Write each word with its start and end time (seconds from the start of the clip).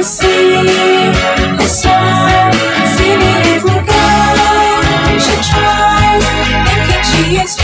To 0.00 0.04
see 0.04 0.30
smile. 1.68 2.52
Silly 2.96 3.32
little 3.44 3.82
girl, 3.84 5.20
she 5.24 5.34
tries, 5.48 6.24
thinking 6.64 7.04
she 7.04 7.36
is 7.36 7.56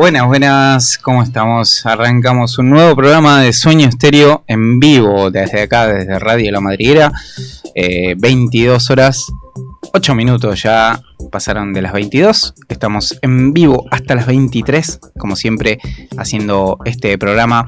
Buenas, 0.00 0.26
buenas, 0.26 0.96
¿cómo 0.96 1.22
estamos? 1.22 1.84
Arrancamos 1.84 2.56
un 2.56 2.70
nuevo 2.70 2.96
programa 2.96 3.42
de 3.42 3.52
Sueño 3.52 3.86
Estéreo 3.86 4.44
en 4.46 4.80
vivo 4.80 5.30
desde 5.30 5.60
acá, 5.60 5.88
desde 5.88 6.18
Radio 6.18 6.50
La 6.50 6.62
Madriguera. 6.62 7.12
Eh, 7.74 8.14
22 8.16 8.88
horas, 8.88 9.26
8 9.92 10.14
minutos 10.14 10.62
ya 10.62 11.02
pasaron 11.30 11.74
de 11.74 11.82
las 11.82 11.92
22. 11.92 12.54
Estamos 12.70 13.18
en 13.20 13.52
vivo 13.52 13.84
hasta 13.90 14.14
las 14.14 14.24
23, 14.24 15.00
como 15.18 15.36
siempre, 15.36 15.78
haciendo 16.16 16.78
este 16.86 17.18
programa 17.18 17.66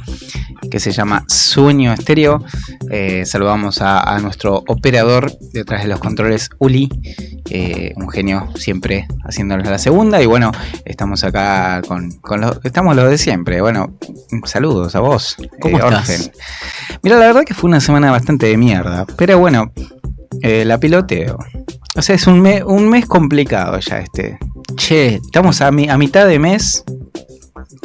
que 0.70 0.80
se 0.80 0.90
llama 0.90 1.26
Sueño 1.28 1.92
Estéreo. 1.92 2.42
Eh, 2.90 3.26
saludamos 3.26 3.82
a, 3.82 4.00
a 4.00 4.18
nuestro 4.20 4.64
operador 4.68 5.30
detrás 5.52 5.82
de 5.82 5.88
los 5.88 6.00
controles, 6.00 6.48
Uli, 6.58 6.88
eh, 7.54 7.92
un 7.96 8.08
genio 8.08 8.48
siempre 8.56 9.06
haciéndonos 9.24 9.68
la 9.68 9.78
segunda. 9.78 10.22
Y 10.22 10.26
bueno, 10.26 10.50
estamos 10.84 11.22
acá 11.24 11.82
con, 11.86 12.10
con 12.20 12.40
los, 12.40 12.58
estamos 12.64 12.96
los 12.96 13.10
de 13.10 13.18
siempre. 13.18 13.60
Bueno, 13.60 13.94
saludos 14.44 14.94
a 14.96 15.00
vos, 15.00 15.36
¿Cómo 15.60 15.78
estás? 15.78 16.08
Orfen. 16.10 16.32
Mira, 17.02 17.18
la 17.18 17.26
verdad 17.26 17.44
que 17.44 17.54
fue 17.54 17.68
una 17.68 17.80
semana 17.80 18.10
bastante 18.10 18.46
de 18.46 18.56
mierda, 18.56 19.04
pero 19.16 19.38
bueno, 19.38 19.72
eh, 20.40 20.64
la 20.64 20.78
piloteo. 20.78 21.38
O 21.94 22.00
sea, 22.00 22.14
es 22.14 22.26
un, 22.26 22.40
me- 22.40 22.64
un 22.64 22.88
mes 22.88 23.04
complicado 23.06 23.78
ya 23.78 23.98
este. 23.98 24.38
Che, 24.76 25.16
Estamos 25.16 25.60
a, 25.60 25.70
mi- 25.70 25.90
a 25.90 25.98
mitad 25.98 26.26
de 26.26 26.38
mes 26.38 26.84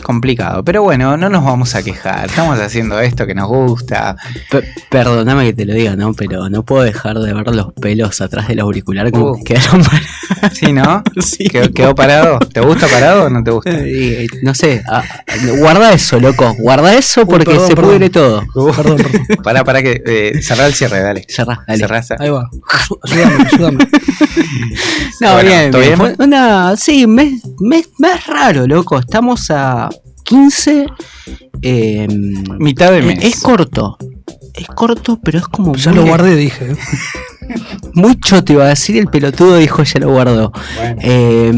complicado, 0.03 0.63
pero 0.63 0.83
bueno, 0.83 1.17
no 1.17 1.29
nos 1.29 1.43
vamos 1.43 1.75
a 1.75 1.83
quejar. 1.83 2.25
Estamos 2.27 2.59
haciendo 2.59 2.99
esto 2.99 3.25
que 3.25 3.33
nos 3.35 3.47
gusta. 3.47 4.15
pe- 4.49 4.63
perdóname 4.89 5.45
que 5.45 5.53
te 5.53 5.65
lo 5.65 5.73
diga, 5.73 5.95
¿no? 5.95 6.13
Pero 6.13 6.49
no 6.49 6.63
puedo 6.63 6.83
dejar 6.83 7.19
de 7.19 7.33
ver 7.33 7.53
los 7.55 7.73
pelos 7.73 8.21
atrás 8.21 8.47
del 8.47 8.59
auricular 8.59 9.11
como 9.11 9.31
Uh. 9.31 9.43
que 9.43 9.53
quedaron 9.55 9.83
parados. 9.83 10.07
Sí, 10.53 10.71
¿no? 10.73 11.03
Sí. 11.21 11.45
¿Quedó, 11.49 11.71
quedó 11.73 11.95
parado? 11.95 12.39
¿Te 12.39 12.61
gusta 12.61 12.87
parado 12.87 13.25
o 13.25 13.29
no 13.29 13.43
te 13.43 13.51
gusta? 13.51 13.71
Eh, 13.73 14.27
No 14.43 14.53
sé, 14.53 14.83
ah, 14.89 15.03
guarda 15.59 15.93
eso, 15.93 16.19
loco. 16.19 16.53
Guarda 16.59 16.93
eso 16.95 17.25
porque 17.25 17.45
perdón, 17.45 17.67
se 17.67 17.75
perdón. 17.75 17.91
pudre 17.91 18.09
todo. 18.09 18.43
Perdón, 18.53 18.97
perdón. 18.97 19.43
Pará, 19.43 19.63
pará 19.63 19.81
que 19.81 20.01
eh, 20.05 20.41
cerrá 20.41 20.67
el 20.67 20.73
cierre, 20.73 21.01
dale. 21.01 21.25
Cerrá, 21.27 21.63
dale. 21.67 21.79
Cerrá 21.79 21.99
esa- 21.99 22.15
Ahí 22.19 22.29
va. 22.29 22.49
Ayúdame, 23.03 23.47
ayúdame. 23.53 23.87
No, 25.19 25.33
Bueno, 25.33 25.49
bien, 25.49 25.71
¿todo 25.71 25.81
bien. 25.81 25.97
bien? 25.99 26.15
Fue 26.15 26.25
una, 26.25 26.75
sí, 26.77 27.07
mes, 27.07 27.41
mes, 27.59 27.89
mes 27.97 28.27
raro, 28.27 28.67
loco. 28.67 28.99
Estamos 28.99 29.49
a 29.49 29.76
15. 30.23 30.85
eh, 31.61 32.07
Mitad 32.59 32.91
de 32.91 32.99
eh, 32.99 33.03
mes. 33.03 33.23
Es 33.23 33.41
corto. 33.41 33.97
Es 34.53 34.67
corto, 34.67 35.19
pero 35.23 35.37
es 35.39 35.47
como. 35.47 35.75
Ya 35.75 35.91
muy- 35.91 36.01
lo 36.01 36.07
guardé, 36.07 36.35
dije. 36.35 36.75
Mucho 37.93 38.43
te 38.43 38.53
iba 38.53 38.65
a 38.65 38.69
decir, 38.69 38.97
el 38.97 39.07
pelotudo 39.07 39.55
dijo 39.57 39.81
ya 39.83 39.99
lo 40.01 40.09
guardó. 40.11 40.51
Bueno, 40.75 40.97
Eh, 41.01 41.51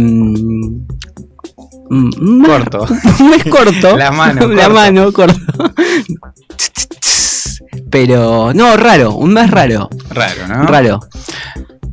corto. 2.46 2.86
Un 3.20 3.30
mes 3.32 3.44
corto. 3.46 3.98
La 3.98 4.12
mano, 4.12 4.48
La 4.48 4.64
corto. 4.66 4.74
mano, 4.74 5.12
corto. 5.14 5.40
Pero, 7.90 8.54
no, 8.54 8.78
raro, 8.78 9.16
un 9.16 9.34
mes 9.34 9.50
raro. 9.50 9.90
Raro, 10.12 10.48
¿no? 10.48 10.64
Raro. 10.68 11.00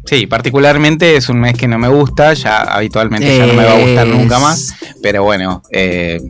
Sí, 0.07 0.27
particularmente 0.27 1.17
es 1.17 1.29
un 1.29 1.41
mes 1.41 1.55
que 1.55 1.67
no 1.67 1.79
me 1.79 1.89
gusta, 1.89 2.33
ya 2.35 2.59
habitualmente 2.63 3.37
ya 3.37 3.47
no 3.47 3.55
me 3.55 3.65
va 3.65 3.73
a 3.73 3.81
gustar 3.81 4.07
nunca 4.07 4.39
más, 4.39 4.75
pero 5.03 5.25
bueno, 5.25 5.63
eh, 5.71 6.21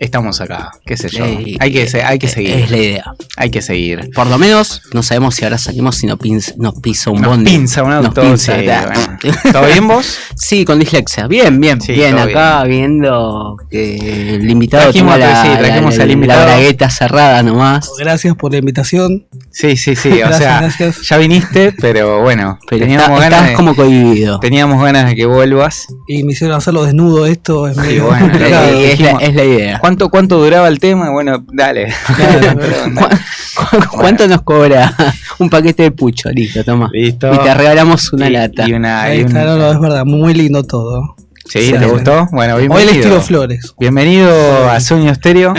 estamos 0.00 0.40
acá, 0.40 0.72
qué 0.84 0.96
sé 0.96 1.08
yo. 1.08 1.24
Hay 1.24 1.72
que, 1.72 1.88
hay 2.04 2.18
que 2.18 2.26
Es 2.26 2.32
seguir, 2.32 2.70
la 2.70 2.76
idea. 2.76 3.04
hay 3.36 3.50
que 3.50 3.62
seguir. 3.62 4.10
Por 4.14 4.26
lo 4.26 4.38
menos 4.38 4.82
no 4.92 5.02
sabemos 5.02 5.34
si 5.36 5.44
ahora 5.44 5.58
salimos 5.58 5.96
si 5.96 6.06
nos, 6.06 6.18
pins- 6.18 6.54
nos 6.56 6.74
pisa 6.80 7.10
un 7.10 7.20
Nos 7.22 7.30
bondi. 7.30 7.50
pinza 7.50 7.82
un 7.82 7.90
Nos 7.90 8.06
auto, 8.06 8.22
pinza, 8.22 8.56
sí, 8.58 8.66
bueno. 8.66 9.18
¿Todo 9.52 9.66
bien 9.66 9.86
vos? 9.88 10.18
Sí, 10.36 10.64
con 10.64 10.78
dislexia. 10.78 11.26
Bien, 11.26 11.58
bien, 11.60 11.80
Sí, 11.80 11.92
bien. 11.92 12.18
Acá 12.18 12.64
viendo 12.64 13.56
que 13.70 14.34
el 14.36 14.50
invitado 14.50 14.84
Trajimos, 14.84 15.14
tuvo 15.14 15.24
la, 15.24 15.42
sí, 15.42 15.48
trajimos 15.58 15.96
la- 15.96 16.04
al 16.04 16.20
la 16.26 16.44
bragueta 16.44 16.90
cerrada 16.90 17.42
nomás. 17.42 17.90
Gracias 17.98 18.34
por 18.34 18.52
la 18.52 18.58
invitación. 18.58 19.26
Sí, 19.50 19.76
sí, 19.76 19.96
sí, 19.96 20.10
o 20.10 20.16
Gracias, 20.16 20.38
sea, 20.38 20.60
gracias. 20.60 21.00
ya 21.08 21.16
viniste, 21.16 21.72
pero 21.80 22.20
bueno, 22.22 22.58
Pero 22.68 22.80
teníamos, 22.82 23.04
está- 23.08 23.20
ganas 23.20 23.32
estás 23.38 23.48
de, 23.50 23.54
como 23.54 23.74
cohibido. 23.74 24.38
teníamos 24.40 24.82
ganas 24.82 25.06
de 25.06 25.14
que 25.14 25.24
vuelvas. 25.26 25.86
Y 26.08 26.24
me 26.24 26.32
hicieron 26.32 26.56
hacerlo 26.56 26.84
desnudo 26.84 27.24
esto. 27.26 27.66
Es 27.68 27.76
medio 27.76 28.06
bueno, 28.06 28.30
y 28.36 28.84
es, 28.84 29.00
la, 29.00 29.12
es 29.12 29.34
la 29.34 29.44
idea. 29.44 29.75
¿Cuánto, 29.80 30.08
¿Cuánto 30.08 30.38
duraba 30.38 30.68
el 30.68 30.78
tema? 30.78 31.10
Bueno, 31.10 31.44
dale. 31.52 31.92
Claro. 32.16 32.58
¿Cu- 33.56 33.78
cu- 33.88 33.96
¿Cuánto 33.98 34.28
nos 34.28 34.42
cobra 34.42 34.92
un 35.38 35.48
paquete 35.48 35.84
de 35.84 35.90
pucho? 35.90 36.30
Listo, 36.30 36.62
toma. 36.64 36.90
Listo. 36.92 37.32
Y 37.32 37.38
te 37.38 37.54
regalamos 37.54 38.12
una 38.12 38.28
Y- 38.28 38.32
lata. 38.32 38.68
Y 38.68 38.72
una, 38.74 39.02
Ahí 39.02 39.18
y 39.18 39.22
un- 39.22 39.28
está, 39.28 39.44
no, 39.44 39.56
no, 39.56 39.70
es 39.72 39.80
verdad, 39.80 40.04
muy 40.04 40.34
lindo 40.34 40.62
todo. 40.62 41.16
Sí, 41.48 41.62
Sí, 41.62 41.72
¿te 41.72 41.86
gustó? 41.86 42.26
Bueno, 42.32 42.54
Hoy 42.56 42.62
bienvenido. 42.62 42.92
les 42.94 43.02
tiro 43.02 43.20
flores. 43.20 43.74
Bienvenido 43.78 44.68
a 44.68 44.80
Sueño 44.80 45.10
Estéreo. 45.12 45.54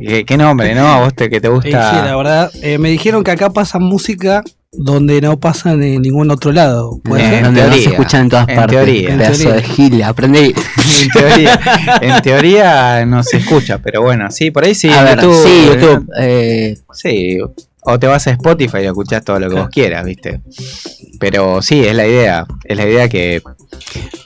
¿Qué, 0.00 0.24
qué 0.24 0.36
nombre, 0.36 0.74
¿no? 0.74 0.86
A 0.86 1.00
vos 1.00 1.14
te, 1.14 1.28
que 1.28 1.40
te 1.40 1.48
gusta. 1.48 1.90
sí, 1.90 1.96
la 2.06 2.16
verdad. 2.16 2.50
eh, 2.62 2.78
me 2.78 2.88
dijeron 2.90 3.22
que 3.24 3.30
acá 3.32 3.50
pasa 3.50 3.78
música 3.78 4.42
donde 4.74 5.20
no 5.20 5.38
pasan 5.38 5.82
en 5.82 6.00
ningún 6.02 6.30
otro 6.30 6.50
lado. 6.50 6.98
¿Puede 7.04 7.24
Eh, 7.24 7.30
ser? 7.30 7.44
donde 7.44 7.62
no 7.66 7.72
se 7.74 7.84
escuchan 7.90 8.22
en 8.22 8.28
todas 8.30 8.48
en 8.48 8.56
partes. 8.56 8.76
teoría. 8.78 9.10
En 9.10 9.18
Pedazo 9.18 9.42
teoría. 9.42 9.54
de 9.56 9.62
gil, 9.68 10.02
aprendí. 10.02 10.54
en, 11.02 11.08
teoría, 11.10 11.60
en 12.00 12.22
teoría 12.22 13.06
no 13.06 13.22
se 13.22 13.36
escucha, 13.38 13.78
pero 13.78 14.02
bueno, 14.02 14.30
sí, 14.30 14.50
por 14.50 14.64
ahí 14.64 14.74
sí. 14.74 14.88
a 14.88 15.02
ver, 15.04 15.20
YouTube, 15.20 15.42
sí, 15.44 15.48
eh, 15.50 15.66
YouTube. 15.74 16.10
eh, 16.18 16.78
Sí, 16.94 17.38
o 17.84 17.98
te 17.98 18.06
vas 18.06 18.26
a 18.28 18.30
Spotify 18.30 18.78
y 18.82 18.86
escuchás 18.86 19.24
todo 19.24 19.38
lo 19.40 19.48
que 19.50 19.56
vos 19.56 19.68
quieras, 19.68 20.04
¿viste? 20.06 20.40
Pero 21.18 21.60
sí, 21.62 21.84
es 21.84 21.94
la 21.94 22.06
idea. 22.06 22.46
Es 22.64 22.76
la 22.76 22.86
idea 22.86 23.08
que. 23.08 23.42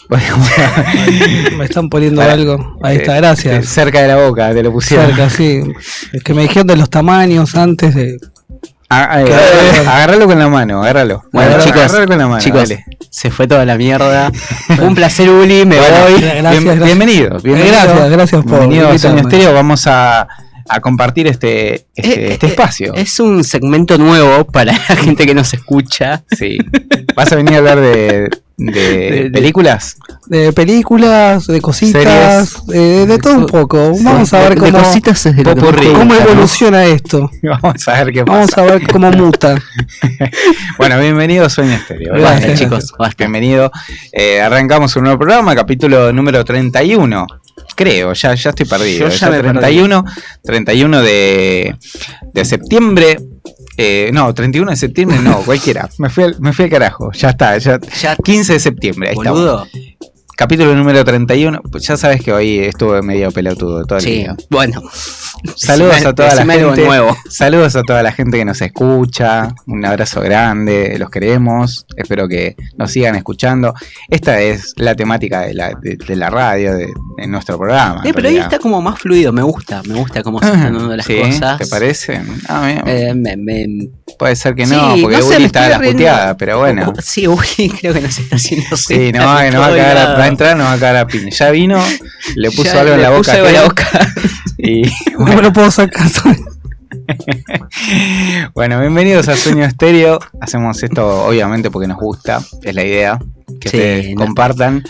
Me 1.59 1.65
están 1.65 1.89
poniendo 1.89 2.21
Para- 2.21 2.35
algo. 2.35 2.79
Ahí 2.83 2.99
está, 2.99 3.15
Eh, 3.17 3.21
gracias. 3.21 3.67
Cerca 3.69 4.01
de 4.03 4.09
la 4.09 4.17
boca, 4.17 4.53
te 4.55 4.63
lo 4.63 4.71
pusieron. 4.73 5.07
Cerca, 5.07 5.29
sí. 5.31 5.61
Es 6.13 6.23
que 6.23 6.35
me 6.35 6.43
dijeron 6.43 6.67
de 6.69 6.77
los 6.77 6.89
tamaños 6.91 7.55
antes 7.57 7.95
de. 7.95 8.19
Ah, 8.89 9.21
eh, 9.21 9.35
agárralo 9.89 10.27
con 10.27 10.39
la 10.39 10.49
mano, 10.49 10.81
agárralo. 10.83 11.25
Bueno, 11.33 11.51
Agárralo- 11.51 11.65
chicos, 11.65 11.81
agárralo 11.83 12.07
con 12.07 12.19
la 12.19 12.27
mano, 12.29 12.41
chicos, 12.41 12.69
dale. 12.69 12.85
se 13.11 13.31
fue 13.31 13.49
toda 13.49 13.65
la 13.65 13.77
mierda. 13.77 14.31
Fue 14.77 14.85
un 14.87 14.95
placer, 14.95 15.29
Uli, 15.29 15.67
me 15.67 15.77
Bueno, 15.79 15.97
voy. 16.05 16.21
Gracias, 16.21 16.33
Bien- 16.53 16.65
gracias. 16.65 16.85
Bienvenido, 16.85 17.39
bienvenido. 17.43 17.73
Gracias, 17.77 18.11
gracias 18.11 18.43
por 18.45 18.59
Bienvenido 18.61 18.87
a 18.87 18.91
invitarme. 18.91 19.21
Estéreo. 19.23 19.53
Vamos 19.55 19.87
a, 19.89 20.29
a 20.69 20.81
compartir 20.81 21.27
este, 21.27 21.87
este, 21.97 22.27
Eh, 22.29 22.33
este 22.35 22.47
eh, 22.47 22.51
espacio. 22.51 22.95
Es 22.95 23.19
un 23.19 23.43
segmento 23.43 23.99
nuevo 23.99 24.45
para 24.45 24.73
la 24.73 24.79
gente 24.97 25.27
que 25.27 25.35
nos 25.35 25.53
escucha. 25.53 26.23
Sí. 26.31 26.59
¿Vas 27.17 27.33
a 27.33 27.37
venir 27.37 27.55
a 27.55 27.59
hablar 27.59 27.81
de, 27.81 28.31
de 28.73 29.23
de- 29.25 29.31
películas? 29.31 29.97
De 30.27 30.53
películas, 30.53 31.47
de 31.47 31.61
cositas, 31.61 32.63
eh, 32.75 33.05
de 33.07 33.19
todo 33.19 33.35
un 33.39 33.47
poco. 33.47 33.93
Vamos 34.03 34.33
a 34.33 34.41
ver 34.49 34.59
De 34.59 34.73
cómo, 34.73 34.79
cositas 34.83 35.25
es 35.27 35.37
que 35.37 35.43
Popurrí. 35.43 35.93
cómo 35.93 36.15
evoluciona 36.15 36.85
esto. 36.87 37.31
Vamos 37.43 37.87
a 37.87 38.03
ver 38.05 38.13
qué 38.13 38.23
Vamos 38.25 38.51
pasa. 38.51 38.63
a 38.63 38.65
ver 38.65 38.87
cómo 38.89 39.11
muta. 39.13 39.57
Bueno, 40.79 40.99
bienvenido 41.01 41.47
a 41.47 41.49
Sueño 41.49 41.73
Estéreo. 41.75 42.13
Gracias, 42.15 42.41
gracias. 42.41 42.59
chicos, 42.61 42.93
basta. 42.99 43.15
Bienvenido. 43.25 43.71
Eh, 44.13 44.41
arrancamos 44.41 44.95
un 44.97 45.05
nuevo 45.05 45.19
programa, 45.19 45.55
capítulo 45.55 46.13
número 46.13 46.45
31. 46.45 47.27
Creo, 47.75 48.13
ya, 48.13 48.35
ya 48.35 48.51
estoy 48.51 48.67
perdido. 48.67 49.09
Yo 49.09 49.09
ya 49.09 49.31
Ya 49.31 49.31
me 49.31 49.39
31, 49.43 50.05
31 50.43 51.03
de, 51.03 51.77
de 52.33 52.45
septiembre. 52.45 53.17
Eh, 53.77 54.11
no, 54.13 54.33
31 54.33 54.71
de 54.71 54.77
septiembre, 54.77 55.19
no, 55.23 55.39
cualquiera. 55.43 55.89
Me 55.99 56.09
fui, 56.09 56.25
al, 56.25 56.41
me 56.41 56.53
fui 56.53 56.65
al 56.65 56.71
carajo. 56.71 57.13
Ya 57.13 57.31
está, 57.31 57.59
ya. 57.59 57.79
Ya, 58.01 58.17
15 58.17 58.55
de 58.55 58.61
septiembre, 58.61 59.09
ahí 59.11 59.17
estamos. 59.17 59.41
boludo. 59.41 59.67
Capítulo 60.37 60.75
número 60.75 61.03
31. 61.03 61.63
Pues 61.73 61.85
ya 61.87 61.97
sabes 61.97 62.21
que 62.23 62.31
hoy 62.31 62.59
estuve 62.59 63.01
medio 63.01 63.31
pelotudo 63.33 63.85
todo 63.87 63.99
el 63.99 64.05
Sí, 64.05 64.11
día. 64.17 64.37
bueno. 64.51 64.83
Saludos 65.55 66.05
a 66.05 66.13
toda 66.15 66.35
la 66.35 66.45
gente. 66.45 66.85
nuevo. 66.85 67.17
Saludos 67.31 67.75
a 67.75 67.83
toda 67.83 68.03
la 68.03 68.13
gente 68.13 68.37
que 68.37 68.45
nos 68.45 68.61
escucha. 68.61 69.55
Un 69.67 69.85
abrazo 69.87 70.21
grande. 70.21 70.97
Los 70.99 71.09
queremos. 71.09 71.87
Espero 71.97 72.29
que 72.29 72.55
nos 72.77 72.91
sigan 72.91 73.15
escuchando. 73.15 73.73
Esta 74.11 74.39
es 74.43 74.75
la 74.77 74.95
temática 74.95 75.41
de 75.41 75.55
la, 75.55 75.71
de, 75.81 75.97
de 75.97 76.17
la 76.17 76.29
radio, 76.29 76.75
de, 76.75 76.89
de 77.17 77.27
nuestro 77.29 77.57
programa. 77.57 78.01
en 78.03 78.09
Eh, 78.09 78.13
pero 78.13 78.25
realidad. 78.25 78.45
está 78.45 78.59
como 78.59 78.83
más 78.83 78.99
fluido, 78.99 79.33
me 79.33 79.43
gusta, 79.43 79.83
me 79.87 79.95
gusta 79.95 80.23
cómo 80.23 80.39
se 80.41 80.47
están 80.47 80.75
dando 80.75 80.95
las 80.97 81.07
Sí, 81.07 81.19
cosas. 81.19 81.59
¿Te 81.59 81.67
parece? 81.67 82.21
Ah. 82.49 82.75
Eh, 82.87 83.15
me- 83.15 83.37
me- 83.39 83.89
Puede 84.19 84.37
ser 84.37 84.55
que 84.55 84.67
sí, 84.67 84.73
no, 84.73 84.97
porque 85.03 85.17
no 85.17 85.23
sé, 85.23 85.29
Uli 85.35 85.39
me 85.41 85.47
está 85.47 85.61
a 85.61 85.63
estoy 85.65 85.71
las 85.73 85.81
riendo. 85.81 85.99
puteadas, 85.99 86.37
pero 86.39 86.59
bueno. 86.59 86.93
Sí, 87.03 87.27
Uli 87.27 87.71
creo 87.81 87.93
que 87.95 88.01
nos 88.01 88.19
está 88.19 88.37
haciendo 88.37 88.77
Sí, 88.77 89.13
no, 89.13 89.19
no 89.51 89.61
va 89.61 89.67
a 89.67 89.77
cagar, 89.77 90.17
a- 90.27 90.31
entrar, 90.31 90.57
no 90.57 90.65
va 90.65 90.73
a 90.73 90.79
cagar 90.79 90.97
a 90.97 91.07
piña. 91.07 91.31
Ya 91.31 91.51
vino, 91.51 91.83
le 92.35 92.51
puso 92.51 92.65
Ya 92.65 92.81
algo 92.81 92.95
en 92.95 93.03
la 93.03 93.11
boca. 93.11 93.33
algo 93.33 93.47
en 93.47 93.53
la 93.55 93.63
boca. 93.65 93.89
Y 94.59 94.83
No 95.19 95.27
me 95.27 95.43
lo 95.43 95.53
puedo 95.53 95.71
sacar. 95.71 96.07
bueno, 98.55 98.81
bienvenidos 98.81 99.29
a 99.29 99.37
Sueño 99.37 99.65
Estéreo. 99.65 100.19
Hacemos 100.41 100.83
esto 100.83 101.25
obviamente 101.27 101.71
porque 101.71 101.89
nos 101.89 101.99
gusta, 101.99 102.41
es 102.63 102.75
la 102.75 102.85
idea. 102.85 103.19
Que 103.61 104.03
Sí, 104.09 104.15
compartan. 104.15 104.83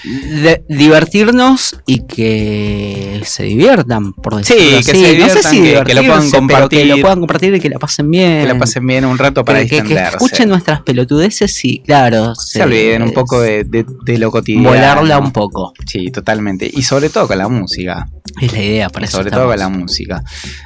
De- 0.42 0.62
divertirnos 0.68 1.76
y 1.86 2.06
que 2.06 3.20
se 3.24 3.44
diviertan, 3.44 4.12
por 4.12 4.44
Sí, 4.44 4.54
decirlo 4.54 4.70
que 4.84 4.90
así. 4.90 5.04
se 5.04 5.18
no 5.18 5.28
sé 5.28 5.42
si 5.42 5.62
que- 5.62 5.82
que 5.86 5.94
lo 5.94 6.02
puedan 6.04 6.30
compartir. 6.30 6.78
que 6.80 6.84
lo 6.86 7.00
puedan 7.00 7.20
compartir 7.20 7.54
y 7.54 7.60
que 7.60 7.68
la 7.70 7.78
pasen 7.78 8.10
bien. 8.10 8.40
Que 8.42 8.48
la 8.52 8.58
pasen 8.58 8.86
bien 8.86 9.04
un 9.04 9.18
rato 9.18 9.44
para 9.44 9.60
que, 9.66 9.82
que- 9.82 9.82
que 9.82 9.94
escuchen 9.94 10.48
nuestras 10.48 10.80
pelotudeces 10.82 11.64
y, 11.64 11.80
claro, 11.80 12.34
se 12.34 12.62
olviden 12.62 13.02
un 13.02 13.12
poco 13.12 13.40
de, 13.40 13.64
de- 13.64 13.86
de 14.04 14.18
lo 14.18 14.30
cotidiano. 14.30 14.68
volarla 14.70 15.18
un 15.18 15.32
poco. 15.32 15.72
Sí, 15.86 16.10
totalmente. 16.10 16.70
Y 16.72 16.82
sobre 16.82 17.08
todo 17.10 17.26
con 17.28 17.38
la 17.38 17.48
música. 17.48 18.06
Es 18.40 18.52
la 18.52 18.62
idea, 18.62 18.88
para 18.90 19.06
eso 19.06 19.18
sobre 19.18 19.30
todo 19.30 19.46
con 19.48 19.58
la 19.58 19.68
música. 19.68 20.22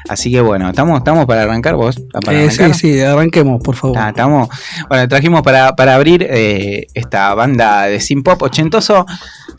Así 0.09 0.31
que 0.31 0.41
bueno, 0.41 0.69
¿estamos, 0.71 0.99
estamos 0.99 1.27
para 1.27 1.43
arrancar 1.43 1.75
vos? 1.77 1.97
¿Para 2.25 2.39
Eh, 2.39 2.45
arrancar? 2.47 2.75
sí, 2.75 2.93
sí, 2.95 3.01
arranquemos, 3.01 3.63
por 3.63 3.77
favor. 3.77 3.97
Ah, 3.99 4.09
estamos. 4.11 4.49
Bueno, 4.89 5.07
trajimos 5.09 5.43
para, 5.43 5.75
para 5.77 5.95
abrir 5.95 6.27
eh, 6.29 6.87
esta 6.95 7.33
banda 7.35 7.85
de 7.85 8.01
synth 8.01 8.25
pop 8.25 8.43
ochentoso 8.43 9.07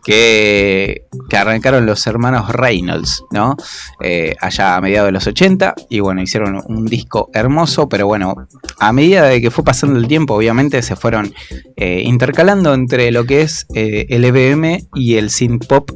que, 0.03 1.03
que 1.29 1.37
arrancaron 1.37 1.85
los 1.85 2.05
hermanos 2.07 2.49
Reynolds, 2.51 3.23
¿no? 3.31 3.55
Eh, 4.01 4.35
allá 4.41 4.75
a 4.75 4.81
mediados 4.81 5.07
de 5.07 5.11
los 5.11 5.27
80 5.27 5.75
y 5.89 5.99
bueno, 5.99 6.21
hicieron 6.21 6.61
un 6.67 6.85
disco 6.85 7.29
hermoso, 7.33 7.87
pero 7.87 8.07
bueno, 8.07 8.35
a 8.79 8.93
medida 8.93 9.23
de 9.25 9.41
que 9.41 9.51
fue 9.51 9.63
pasando 9.63 9.99
el 9.99 10.07
tiempo, 10.07 10.33
obviamente 10.35 10.81
se 10.81 10.95
fueron 10.95 11.33
eh, 11.75 12.01
intercalando 12.05 12.73
entre 12.73 13.11
lo 13.11 13.25
que 13.25 13.41
es 13.41 13.67
eh, 13.75 14.07
el 14.09 14.25
EBM 14.25 14.87
y 14.95 15.15
el 15.15 15.29
synth 15.29 15.67
pop. 15.67 15.91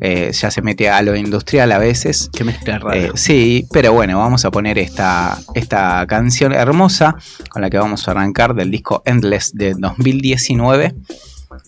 Eh, 0.00 0.32
ya 0.32 0.50
se 0.50 0.62
mete 0.62 0.90
a 0.90 1.00
lo 1.02 1.14
industrial 1.14 1.35
a 1.72 1.78
veces. 1.78 2.30
Que 2.32 2.44
mezcla. 2.44 2.80
Eh, 2.92 3.12
sí, 3.14 3.66
pero 3.72 3.92
bueno, 3.92 4.18
vamos 4.18 4.44
a 4.44 4.50
poner 4.50 4.78
esta, 4.78 5.38
esta 5.54 6.04
canción 6.06 6.52
hermosa 6.52 7.16
con 7.50 7.62
la 7.62 7.70
que 7.70 7.78
vamos 7.78 8.06
a 8.06 8.10
arrancar 8.12 8.54
del 8.54 8.70
disco 8.70 9.02
Endless 9.04 9.52
de 9.54 9.74
2019. 9.74 10.94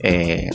Eh, 0.00 0.50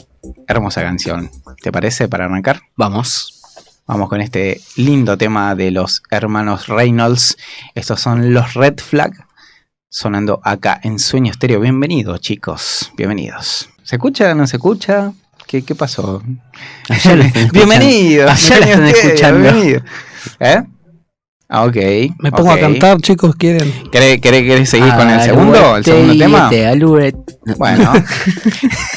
hermosa 0.47 0.81
canción, 0.81 1.29
¿te 1.61 1.71
parece 1.71 2.07
para 2.07 2.25
arrancar? 2.25 2.61
Vamos. 2.75 3.39
Vamos 3.85 4.07
con 4.07 4.21
este 4.21 4.61
lindo 4.77 5.17
tema 5.17 5.55
de 5.55 5.71
los 5.71 6.01
hermanos 6.09 6.67
Reynolds. 6.67 7.37
Estos 7.75 7.99
son 7.99 8.33
los 8.33 8.53
Red 8.53 8.79
Flag, 8.79 9.11
sonando 9.89 10.39
acá 10.43 10.79
en 10.83 10.99
Sueño 10.99 11.31
Estéreo. 11.31 11.59
Bienvenidos, 11.59 12.21
chicos, 12.21 12.91
bienvenidos. 12.95 13.69
¿Se 13.83 13.97
escucha? 13.97 14.33
¿No 14.35 14.47
se 14.47 14.55
escucha? 14.55 15.11
¿Qué, 15.47 15.61
qué 15.63 15.75
pasó? 15.75 16.21
Allá 16.89 17.15
lo 17.15 17.23
están 17.23 17.43
escuchando. 17.43 17.53
Bienvenido. 17.53 18.29
Allá 18.29 18.57
lo 18.59 18.65
están 18.65 18.85
escuchando. 18.87 19.39
bienvenido. 19.41 19.81
¿Eh? 20.39 20.61
Ah, 21.49 21.63
ok. 21.65 21.75
Me 22.19 22.31
pongo 22.31 22.51
ok. 22.51 22.57
a 22.57 22.59
cantar, 22.59 22.97
chicos, 23.01 23.35
¿quieren? 23.35 23.71
¿Querés, 23.91 24.19
querés- 24.19 24.47
querés 24.47 24.69
seguir 24.69 24.89
con 24.93 25.01
el 25.01 25.19
Aluete, 25.19 25.25
segundo? 25.29 25.77
¿El 25.77 25.83
segundo 25.85 26.17
tema? 26.17 26.49
Bueno. 27.57 27.93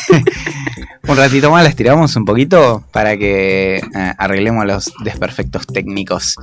Un 1.09 1.17
ratito 1.17 1.51
más 1.51 1.63
las 1.63 1.77
tiramos 1.77 2.15
un 2.17 2.25
poquito 2.25 2.85
para 2.93 3.17
que 3.17 3.77
eh, 3.77 4.13
arreglemos 4.19 4.67
los 4.67 4.93
desperfectos 5.05 5.67
técnicos. 5.67 6.35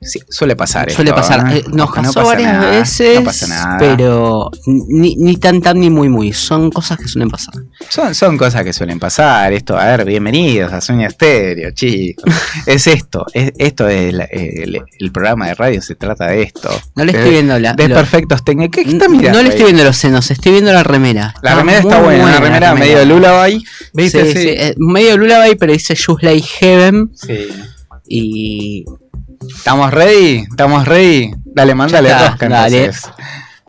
Sí, 0.00 0.20
suele 0.28 0.56
pasar. 0.56 0.90
Suele 0.90 1.10
esto, 1.10 1.20
pasar. 1.20 1.52
¿eh? 1.52 1.58
Eh, 1.58 1.64
nos 1.68 1.88
No 1.88 1.92
pasó 1.94 2.14
pasa 2.14 2.24
varias 2.26 2.52
nada, 2.54 2.70
veces, 2.70 3.14
No 3.18 3.24
pasa 3.24 3.46
nada. 3.46 3.76
pero 3.78 4.50
ni, 4.66 5.16
ni 5.16 5.36
tan 5.36 5.60
tan 5.60 5.78
ni 5.80 5.90
muy 5.90 6.08
muy. 6.08 6.32
Son 6.32 6.70
cosas 6.70 6.98
que 6.98 7.08
suelen 7.08 7.28
pasar. 7.30 7.54
Son, 7.90 8.14
son 8.14 8.38
cosas 8.38 8.64
que 8.64 8.72
suelen 8.72 8.98
pasar. 8.98 9.52
Esto, 9.52 9.78
a 9.78 9.84
ver, 9.84 10.04
bienvenidos 10.06 10.72
a 10.72 10.80
Sueño 10.80 11.06
Estéreo, 11.06 11.70
chicos. 11.72 12.24
es 12.66 12.86
esto, 12.86 13.26
es, 13.34 13.52
esto 13.58 13.88
es 13.88 14.14
el, 14.14 14.20
el- 14.30 14.82
el 14.98 15.12
programa 15.12 15.46
de 15.48 15.54
radio, 15.54 15.82
se 15.82 15.94
trata 15.94 16.28
de 16.28 16.42
esto. 16.42 16.70
No 16.94 17.04
le 17.04 17.12
estoy 17.12 17.30
viendo 17.30 17.58
la. 17.58 17.74
Desperfectos 17.74 18.42
técnicos. 18.44 18.82
¿Qué 18.82 18.90
está 18.90 19.08
mirando? 19.08 19.38
no 19.38 19.42
le 19.42 19.50
estoy 19.50 19.64
viendo 19.66 19.84
los 19.84 19.96
senos, 19.96 20.30
estoy 20.30 20.52
viendo 20.52 20.72
la 20.72 20.82
remera. 20.82 21.34
La 21.42 21.54
remera 21.54 21.78
está 21.80 21.96
muy 21.98 22.14
buena, 22.14 22.24
una 22.24 22.40
remera 22.40 22.74
medio 22.74 23.04
lullaby. 23.04 23.64
¿Viste? 24.14 24.26
Sí, 24.26 24.32
Sí. 24.32 24.38
sí, 24.42 24.48
eh, 24.50 24.74
medio 24.78 25.16
lullaby, 25.16 25.54
pero 25.56 25.72
dice 25.72 25.94
Just 25.96 26.22
Like 26.22 26.46
Heaven. 26.60 27.10
Sí. 27.14 27.48
Y 28.08 28.84
¿Estamos 29.56 29.92
ready? 29.92 30.44
¿Estamos 30.48 30.86
ready? 30.86 31.30
Dale, 31.44 31.74
mándale 31.74 32.08
está, 32.10 32.28
rosca 32.30 32.48
dale. 32.48 32.78
entonces. 32.86 33.10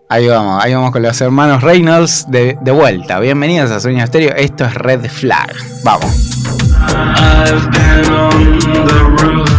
Ahí 0.10 0.28
vamos, 0.28 0.64
ahí 0.64 0.74
vamos 0.74 0.92
con 0.92 1.02
los 1.02 1.20
hermanos 1.20 1.62
Reynolds 1.62 2.26
de, 2.30 2.58
de 2.62 2.72
vuelta. 2.72 3.20
Bienvenidos 3.20 3.72
a 3.72 3.80
Sueño 3.82 4.04
Estéreo. 4.04 4.34
Esto 4.36 4.64
es 4.66 4.74
Red 4.74 5.06
Flag. 5.10 5.54
Vamos. 5.84 6.06
I've 6.80 7.70
been 7.72 8.14
on 8.14 8.60
the 8.60 9.04
roof, 9.20 9.50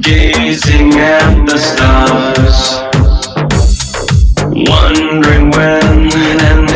gazing 0.00 0.92
at 0.98 1.46
the 1.46 1.58
stars, 1.58 2.80
wondering 4.68 5.50
when 5.52 6.10
and 6.40 6.68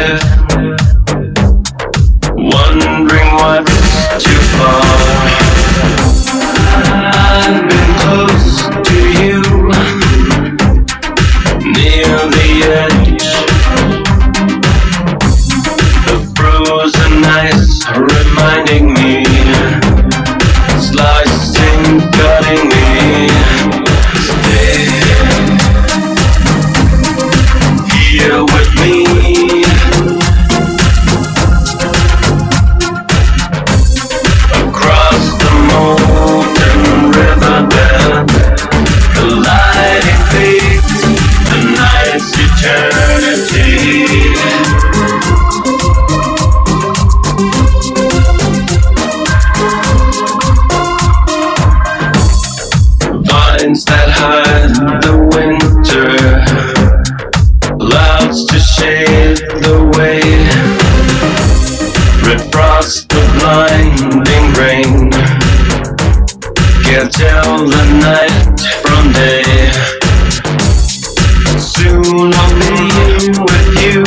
blinding 63.48 64.46
rain, 64.60 65.10
can't 66.84 67.10
tell 67.10 67.64
the 67.64 67.84
night 68.06 68.60
from 68.82 69.02
day. 69.12 69.42
Soon 71.58 72.34
I'll 72.34 72.54
be 72.60 72.72
with 73.48 73.68
you. 73.84 74.04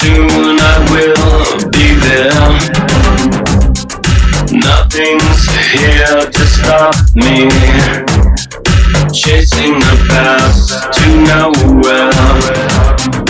Soon 0.00 0.56
I 0.58 0.76
will 0.92 1.56
be 1.76 1.86
there. 2.06 2.44
Nothing's 4.58 5.42
here 5.72 6.22
to 6.36 6.42
stop 6.56 6.96
me. 7.14 7.50
Chasing 9.12 9.74
the 9.84 9.96
past 10.08 10.90
to 10.94 11.04
nowhere. 11.28 13.21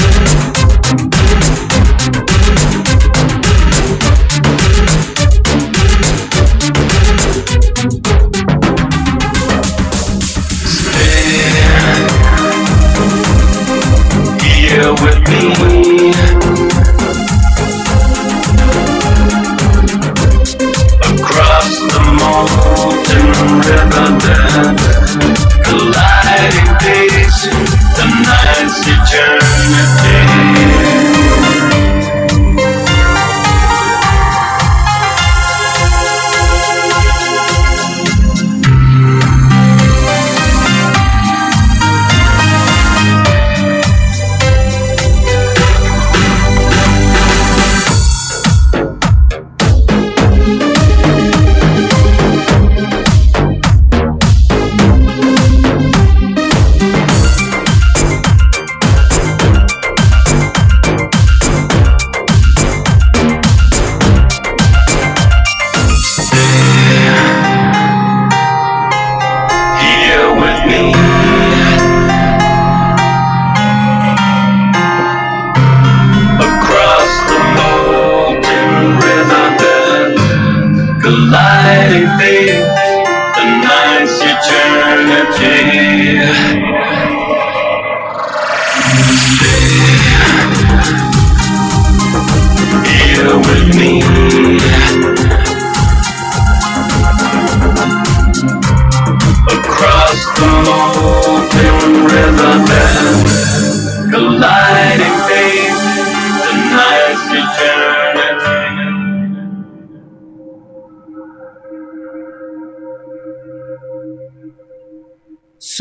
Santander. 23.92 25.01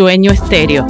Sueño 0.02 0.32
Estéreo. 0.32 0.88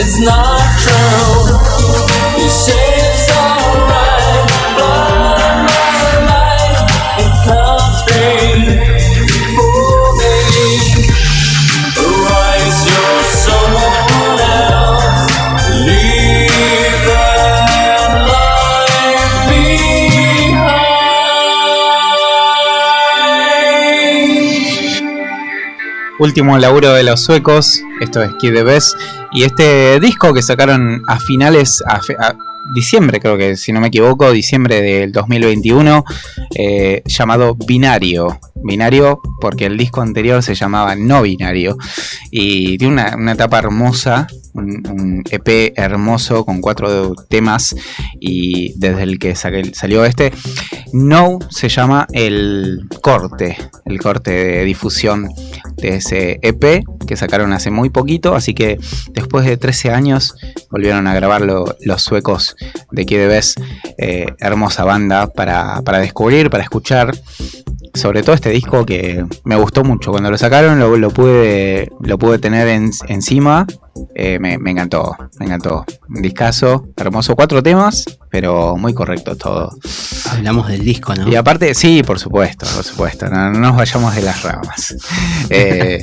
It's 0.00 0.20
not 0.20 0.62
true. 0.78 1.58
My 3.90 4.14
life. 4.14 4.48
Último 26.20 26.58
laburo 26.58 26.92
de 26.94 27.04
los 27.04 27.20
suecos, 27.20 27.82
esto 28.00 28.22
es 28.22 28.32
Kid. 28.40 28.54
Y 29.32 29.44
este 29.44 30.00
disco 30.00 30.32
que 30.32 30.42
sacaron 30.42 31.02
a 31.06 31.20
finales, 31.20 31.82
a, 31.86 32.00
diciembre 32.74 33.20
creo 33.20 33.36
que, 33.36 33.56
si 33.56 33.72
no 33.72 33.80
me 33.80 33.88
equivoco, 33.88 34.30
diciembre 34.30 34.80
del 34.80 35.12
2021, 35.12 36.04
eh, 36.54 37.02
llamado 37.06 37.54
Binario. 37.54 38.40
Binario 38.54 39.20
porque 39.40 39.66
el 39.66 39.76
disco 39.76 40.00
anterior 40.00 40.42
se 40.42 40.54
llamaba 40.54 40.94
No 40.96 41.22
Binario. 41.22 41.76
Y 42.30 42.78
tiene 42.78 42.94
una, 42.94 43.16
una 43.16 43.32
etapa 43.32 43.58
hermosa, 43.58 44.26
un, 44.54 45.22
EP 45.30 45.72
hermoso 45.76 46.44
con 46.44 46.60
cuatro 46.60 47.14
temas. 47.28 47.74
Y 48.20 48.78
desde 48.78 49.02
el 49.02 49.18
que 49.18 49.34
salió 49.34 50.04
este, 50.04 50.32
No 50.92 51.38
se 51.50 51.68
llama 51.68 52.06
el 52.12 52.88
corte, 53.02 53.56
el 53.84 54.00
corte 54.00 54.30
de 54.30 54.64
difusión 54.64 55.28
de 55.80 55.96
ese 55.96 56.38
EP 56.42 56.84
que 57.06 57.16
sacaron 57.16 57.52
hace 57.52 57.70
muy 57.70 57.90
poquito, 57.90 58.34
así 58.34 58.54
que 58.54 58.78
después 59.12 59.46
de 59.46 59.56
13 59.56 59.90
años 59.90 60.34
volvieron 60.70 61.06
a 61.06 61.14
grabarlo 61.14 61.76
los 61.80 62.02
suecos 62.02 62.56
de 62.90 63.06
Kid 63.06 63.18
eh, 63.98 64.26
hermosa 64.38 64.84
banda 64.84 65.32
para, 65.32 65.82
para 65.82 65.98
descubrir, 65.98 66.50
para 66.50 66.62
escuchar. 66.62 67.16
Sobre 67.94 68.22
todo 68.22 68.34
este 68.34 68.50
disco 68.50 68.84
que 68.86 69.24
me 69.44 69.56
gustó 69.56 69.84
mucho. 69.84 70.10
Cuando 70.10 70.30
lo 70.30 70.38
sacaron 70.38 70.78
lo, 70.78 70.96
lo 70.96 71.10
pude, 71.10 71.90
lo 72.00 72.18
pude 72.18 72.38
tener 72.38 72.68
en- 72.68 72.90
encima. 73.08 73.66
eh, 74.14 74.38
me, 74.38 74.58
me 74.58 74.70
encantó, 74.70 75.16
me 75.40 75.46
encantó. 75.46 75.84
Un 76.08 76.22
discazo, 76.22 76.86
hermoso, 76.96 77.34
cuatro 77.34 77.62
temas, 77.62 78.04
pero 78.30 78.76
muy 78.76 78.94
correcto 78.94 79.34
todo. 79.36 79.70
Hablamos 80.30 80.68
del 80.68 80.84
disco, 80.84 81.14
¿no? 81.16 81.28
Y 81.28 81.34
aparte, 81.34 81.74
sí, 81.74 82.02
por 82.04 82.18
supuesto, 82.20 82.64
por 82.76 82.84
supuesto, 82.84 83.28
no, 83.28 83.50
no 83.50 83.58
nos 83.58 83.76
vayamos 83.76 84.14
de 84.14 84.22
las 84.22 84.42
ramas. 84.42 84.94
Eh, 85.50 86.00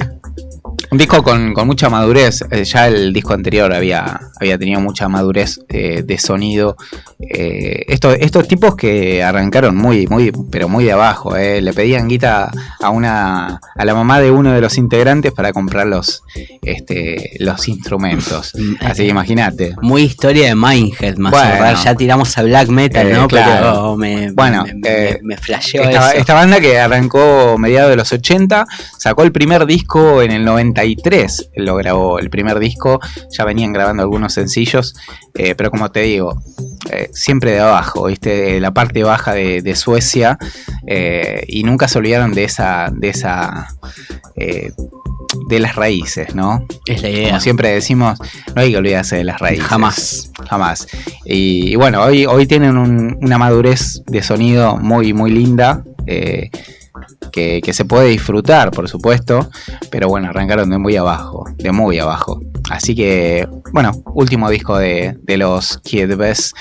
un 0.92 0.98
disco 0.98 1.24
con, 1.24 1.54
con 1.54 1.68
mucha 1.68 1.90
madurez, 1.90 2.44
eh, 2.52 2.64
ya 2.64 2.88
el 2.88 3.14
disco 3.14 3.34
anterior 3.34 3.74
había, 3.74 4.20
había 4.40 4.58
tenido 4.58 4.80
mucha 4.82 5.08
madurez 5.08 5.60
eh, 5.70 6.04
de 6.06 6.18
sonido. 6.18 6.76
Eh, 7.20 7.86
estos, 7.88 8.18
estos 8.20 8.48
tipos 8.48 8.76
que 8.76 9.24
arrancaron 9.24 9.76
muy, 9.76 10.08
muy, 10.08 10.32
pero 10.52 10.68
muy 10.70 10.84
de 10.84 10.92
abajo, 10.92 11.36
eh, 11.36 11.62
le 11.62 11.74
pedían 11.74 12.08
guita 12.08 12.52
a 12.80 12.90
una, 12.90 13.60
a 13.76 13.86
la 13.86 13.94
mamá 13.94 14.20
de 14.20 14.32
uno 14.32 14.52
de 14.52 14.62
los 14.62 14.78
integrantes 14.78 15.32
para 15.32 15.54
comprar 15.54 15.88
los, 15.88 16.24
este, 16.62 17.36
los 17.40 17.68
instrumentos. 17.68 18.54
Mm, 18.56 18.76
Así 18.82 19.04
que 19.04 19.10
imagínate. 19.10 19.76
Muy 19.82 20.04
historia 20.04 20.48
de 20.48 20.56
Mindhead, 20.56 21.18
más 21.18 21.32
Bueno. 21.32 21.84
Ya 21.84 21.96
tiramos 21.96 22.38
a 22.38 22.44
black 22.44 22.68
metal, 22.70 23.12
¿no? 23.12 23.28
claro. 23.28 23.56
Pero 23.56 23.98
me, 23.98 24.32
Bueno, 24.32 24.66
me, 24.66 24.74
me, 24.76 25.20
me 25.24 25.38
flasheó 25.38 25.84
Esta, 25.84 26.12
eso. 26.12 26.20
esta 26.20 26.34
banda 26.34 26.60
que 26.60 26.78
arrancó 26.80 27.58
mediados 27.58 27.90
de 27.92 27.96
los 27.98 28.12
80, 28.12 28.66
sacó 28.98 29.24
el 29.24 29.32
primer 29.32 29.66
disco 29.66 30.22
en 30.22 30.32
el 30.32 30.44
93, 30.68 31.50
lo 31.56 31.76
grabó 31.76 32.20
el 32.20 32.30
primer 32.30 32.60
disco, 32.60 33.00
ya 33.38 33.46
venían 33.46 33.74
grabando 33.74 34.04
algunos 34.04 34.34
sencillos, 34.34 34.94
eh, 35.34 35.56
pero 35.56 35.72
como 35.72 35.92
te 35.92 36.02
digo, 36.02 36.42
eh, 36.92 37.10
siempre 37.14 37.52
de 37.52 37.60
abajo, 37.60 38.06
¿viste? 38.08 38.60
la 38.60 38.74
parte 38.74 39.04
baja 39.04 39.34
de, 39.34 39.62
de 39.62 39.76
Suecia, 39.76 40.38
eh, 40.88 41.44
y 41.48 41.64
nunca 41.64 41.88
se 41.88 41.98
olvidaron 42.00 42.34
de 42.34 42.44
esa, 42.44 42.92
de 42.94 43.10
esa, 43.10 43.68
de 44.36 45.60
las 45.60 45.76
raíces, 45.76 46.34
¿no? 46.36 46.66
es 46.86 47.02
la 47.02 47.10
idea. 47.10 47.28
Como 47.30 47.40
siempre 47.42 47.70
decimos, 47.72 48.20
no 48.56 48.62
hay 48.62 48.72
que 48.72 48.78
olvidarse 48.78 49.18
de 49.18 49.24
las 49.24 49.40
raíces. 49.40 49.66
Jamás. 49.66 50.32
Jamás. 50.50 50.88
Y, 51.26 51.72
y 51.72 51.76
bueno, 51.76 52.02
hoy, 52.04 52.26
hoy 52.26 52.46
tienen 52.46 52.78
un- 52.78 53.18
una 53.22 53.38
madurez 53.38 54.02
de 54.08 54.22
sonido 54.24 54.78
muy, 54.78 55.14
muy 55.14 55.32
linda. 55.32 55.84
eh, 56.08 56.50
que, 57.32 57.62
que 57.64 57.74
se 57.74 57.86
puede 57.86 58.10
disfrutar, 58.10 58.72
por 58.72 58.88
supuesto. 58.90 59.50
Pero 59.90 60.08
bueno, 60.08 60.30
arrancaron 60.30 60.70
de 60.70 60.78
muy 60.78 60.96
abajo. 60.96 61.46
De 61.58 61.72
muy 61.72 62.00
abajo. 62.00 62.42
Así 62.70 62.96
que, 62.96 63.48
bueno, 63.72 63.92
último 64.14 64.50
disco 64.50 64.78
de, 64.78 65.18
de 65.22 65.38
los 65.38 65.78
Kid 65.84 66.16
Best. 66.16 66.56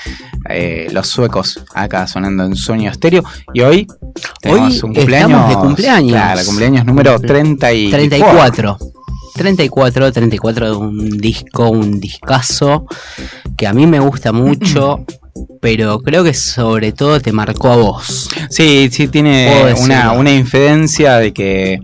eh, 0.49 0.87
los 0.91 1.07
suecos 1.07 1.63
acá 1.73 2.07
sonando 2.07 2.43
en 2.45 2.55
Sueño 2.55 2.91
Estéreo. 2.91 3.23
Y 3.53 3.61
hoy 3.61 3.87
tenemos 4.41 4.83
un 4.83 4.95
estamos 4.95 4.97
cumpleaños. 4.97 5.49
de 5.49 5.55
cumpleaños. 5.55 6.11
Claro, 6.11 6.41
cumpleaños 6.45 6.85
número 6.85 7.19
34. 7.19 7.97
34. 7.97 8.77
34, 9.35 10.11
34 10.11 10.69
de 10.69 10.75
un 10.75 11.17
disco, 11.17 11.69
un 11.69 11.99
discazo 11.99 12.85
que 13.57 13.67
a 13.67 13.73
mí 13.73 13.85
me 13.85 13.99
gusta 13.99 14.31
mucho, 14.31 15.05
pero 15.61 15.99
creo 15.99 16.23
que 16.23 16.33
sobre 16.33 16.93
todo 16.93 17.19
te 17.19 17.31
marcó 17.31 17.69
a 17.69 17.75
vos. 17.75 18.29
Sí, 18.49 18.89
sí, 18.91 19.07
tiene 19.09 19.73
una, 19.81 20.13
una 20.13 20.31
infidencia 20.31 21.17
de 21.17 21.33
que 21.33 21.79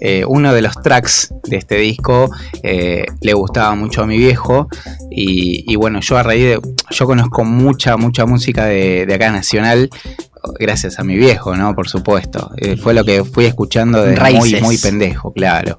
eh, 0.00 0.24
uno 0.26 0.54
de 0.54 0.62
los 0.62 0.80
tracks 0.82 1.34
de 1.44 1.56
este 1.56 1.76
disco 1.76 2.30
eh, 2.62 3.04
le 3.20 3.32
gustaba 3.34 3.74
mucho 3.74 4.02
a 4.02 4.06
mi 4.06 4.16
viejo. 4.16 4.68
Y, 5.10 5.70
y 5.70 5.76
bueno, 5.76 6.00
yo 6.00 6.16
a 6.16 6.22
raíz 6.22 6.44
de. 6.44 6.60
Yo 6.90 7.06
conozco 7.06 7.44
mucha, 7.44 7.96
mucha 7.96 8.26
música 8.26 8.64
de, 8.66 9.04
de 9.06 9.14
acá 9.14 9.30
nacional. 9.30 9.90
Gracias 10.58 10.98
a 10.98 11.04
mi 11.04 11.16
viejo, 11.16 11.56
¿no? 11.56 11.74
Por 11.74 11.88
supuesto. 11.88 12.50
Eh, 12.56 12.76
fue 12.76 12.94
lo 12.94 13.04
que 13.04 13.24
fui 13.24 13.44
escuchando 13.46 14.02
de 14.02 14.10
muy, 14.10 14.16
Raíces. 14.16 14.62
muy 14.62 14.78
pendejo, 14.78 15.32
claro. 15.32 15.76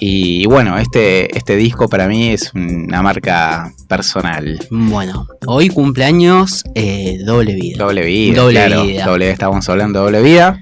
Y, 0.00 0.44
bueno, 0.46 0.78
este, 0.78 1.36
este 1.36 1.56
disco 1.56 1.88
para 1.88 2.08
mí 2.08 2.30
es 2.30 2.50
una 2.54 3.02
marca 3.02 3.72
personal. 3.88 4.58
Bueno, 4.70 5.26
hoy 5.46 5.68
cumpleaños 5.68 6.64
eh, 6.74 7.18
Doble 7.24 7.54
Vida. 7.54 7.84
Doble 7.84 8.04
vida, 8.04 8.42
Doble 8.42 8.54
claro. 8.66 8.84
Vida. 8.84 9.06
Doble, 9.06 9.30
estábamos 9.30 9.68
hablando 9.68 10.00
de 10.00 10.04
doble 10.04 10.22
vida. 10.22 10.58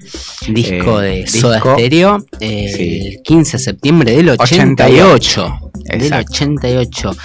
Disco 0.47 1.01
Eh, 1.01 1.05
de 1.05 1.15
disco. 1.23 1.39
Soda 1.39 1.59
Stereo, 1.59 2.25
eh, 2.39 2.73
Sí. 2.75 3.07
el 3.07 3.21
15 3.23 3.57
de 3.57 3.63
septiembre 3.63 4.11
del 4.15 4.29
88. 4.29 5.71
Del 5.85 6.01
Exacto. 6.03 6.31
88. 6.33 7.15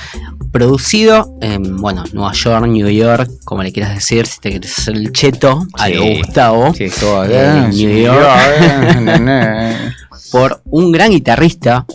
Producido 0.52 1.36
en, 1.40 1.76
bueno, 1.76 2.04
Nueva 2.12 2.32
York, 2.32 2.66
New 2.66 2.88
York, 2.88 3.30
como 3.44 3.62
le 3.62 3.72
quieras 3.72 3.94
decir, 3.94 4.26
si 4.26 4.40
te 4.40 4.50
quieres 4.50 4.78
hacer 4.78 4.96
el 4.96 5.12
cheto, 5.12 5.66
a 5.74 5.88
lo 5.88 6.02
Sí. 6.02 6.18
Gustavo, 6.18 6.74
Sí, 6.74 6.84
estuvo 6.84 7.24
Eh, 7.24 7.68
New 7.70 7.98
York. 8.04 8.18
eh, 9.28 9.90
por 10.32 10.60
un 10.66 10.92
gran 10.92 11.10
guitarrista, 11.10 11.86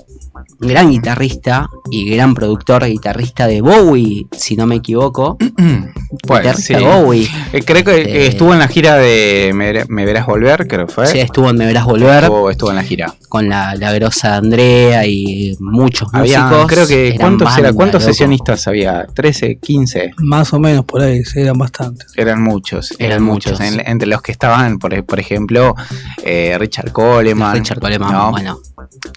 gran 0.59 0.91
guitarrista 0.91 1.69
y 1.91 2.09
gran 2.09 2.33
productor, 2.33 2.85
guitarrista 2.85 3.47
de 3.47 3.61
Bowie, 3.61 4.27
si 4.37 4.55
no 4.55 4.65
me 4.65 4.75
equivoco. 4.75 5.37
Pues, 6.21 6.41
guitarrista 6.41 6.77
sí. 6.79 6.83
Bowie. 6.85 7.27
Eh, 7.53 7.61
Creo 7.63 7.83
que 7.83 8.01
Eh, 8.01 8.27
estuvo 8.27 8.53
en 8.53 8.59
la 8.59 8.67
gira 8.67 8.95
de 8.97 9.51
Me, 9.53 10.05
Verás 10.05 10.25
Volver, 10.27 10.67
creo 10.67 10.85
que 10.85 10.93
fue. 10.93 11.07
Sí, 11.07 11.19
estuvo 11.19 11.49
en 11.49 11.57
Me 11.57 11.65
Verás 11.65 11.85
Volver 11.85 12.23
Estuvo, 12.23 12.49
estuvo 12.51 12.69
en 12.69 12.75
la 12.75 12.83
gira. 12.83 13.13
con 13.29 13.49
la, 13.49 13.73
la 13.75 13.91
grosa 13.93 14.35
Andrea 14.35 15.05
y 15.07 15.55
muchos 15.59 16.07
Había, 16.13 16.43
músicos. 16.45 16.67
creo 16.67 16.87
que, 16.87 17.07
Eran 17.07 17.17
¿cuántos, 17.19 17.47
era, 17.53 17.63
banda, 17.67 17.73
¿cuántos 17.75 18.01
loco. 18.03 18.11
sesionistas 18.13 18.67
había? 18.67 19.07
¿13, 19.07 19.59
15? 19.59 20.11
Más 20.17 20.53
o 20.53 20.59
menos 20.59 20.85
por 20.85 21.01
ahí, 21.01 21.23
sí, 21.23 21.39
eran 21.41 21.57
bastantes. 21.57 22.11
Eran 22.15 22.41
muchos, 22.43 22.91
eran, 22.99 23.11
Eran 23.13 23.23
muchos. 23.23 23.59
muchos. 23.59 23.73
En- 23.79 23.87
entre 23.87 24.07
los 24.07 24.21
que 24.21 24.31
estaban, 24.31 24.77
por, 24.79 25.03
por 25.05 25.19
ejemplo, 25.19 25.75
eh, 26.23 26.55
Richard 26.59 26.91
Coleman. 26.91 27.55
Richard 27.55 27.79
Coleman, 27.79 28.11
¿no? 28.11 28.31
bueno. 28.31 28.59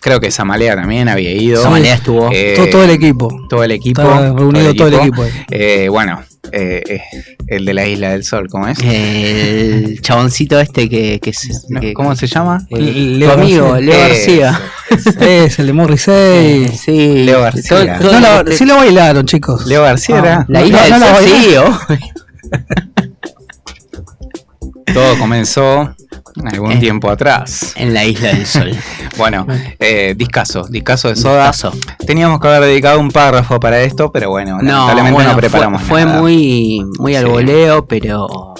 Creo 0.01 0.21
que 0.21 0.31
Samalea 0.31 0.75
también 0.77 1.09
había 1.09 1.33
ido. 1.33 1.62
Samalea 1.62 1.95
estuvo. 1.95 2.31
Eh, 2.33 2.55
todo, 2.57 2.67
todo 2.69 2.85
el 2.85 2.91
equipo. 2.91 3.29
todo 3.49 3.62
el 3.65 3.71
equipo. 3.73 4.03
Estaba 4.03 4.33
reunido 4.33 4.75
todo 4.75 4.89
el 4.89 4.95
equipo. 4.95 5.25
Eh, 5.51 5.89
bueno, 5.89 6.23
eh, 6.53 6.83
eh, 6.89 7.01
el 7.49 7.65
de 7.65 7.75
la 7.75 7.87
Isla 7.87 8.11
del 8.11 8.25
Sol, 8.25 8.49
¿cómo 8.49 8.69
es? 8.69 8.79
El 8.83 10.01
chaboncito 10.01 10.59
este 10.61 10.89
que, 10.89 11.19
que, 11.21 11.33
se- 11.33 11.53
No, 11.69 11.81
que- 11.81 11.93
¿Cómo 11.95 12.15
se 12.17 12.27
llama? 12.27 12.67
el- 12.71 13.19
Leo 13.19 13.33
tu 13.35 13.41
amigo. 13.41 13.77
Leo 13.77 13.99
García. 13.99 14.61
Es 15.21 15.59
el 15.59 15.67
de 15.67 15.73
Morrissey. 15.73 16.65
Eh, 16.65 16.69
sí, 16.69 17.25
Leo 17.25 17.43
García. 17.43 17.99
todo- 17.99 18.21
No, 18.21 18.51
sí 18.53 18.65
lo 18.65 18.77
bailaron, 18.77 19.27
chicos. 19.27 19.67
Leo 19.67 19.83
García 19.83 20.19
era. 20.19 20.47
La 20.49 20.65
isla 20.65 20.79
no, 20.79 20.85
del 20.85 21.01
no 21.01 21.07
sol, 21.17 21.99
sí. 21.99 22.07
Todo 24.92 25.18
comenzó 25.18 25.94
algún 26.44 26.72
Eh. 26.72 26.77
tiempo 26.79 27.11
atrás. 27.11 27.72
En 27.77 27.92
la 27.92 28.05
isla 28.05 28.29
del 28.29 28.46
sol. 28.46 28.70
Bueno, 29.16 29.46
eh, 29.79 30.14
discaso, 30.16 30.64
discaso 30.68 31.09
de 31.09 31.16
soda. 31.16 31.51
Discaso. 31.51 31.72
Teníamos 32.07 32.38
que 32.38 32.49
haber 32.49 32.64
dedicado 32.64 33.01
un 33.01 33.11
párrafo 33.11 33.59
para 33.59 33.81
esto, 33.81 34.12
pero 34.12 34.29
bueno, 34.29 34.59
No, 34.59 34.62
lamentablemente 34.62 35.12
bueno, 35.14 35.31
no 35.33 35.37
preparamos 35.38 35.83
fue, 35.83 36.05
nada. 36.05 36.20
muy, 36.20 36.85
muy 36.99 37.16
al 37.16 37.25
Sí. 37.25 37.31
voleo, 37.31 37.87
pero 37.87 38.55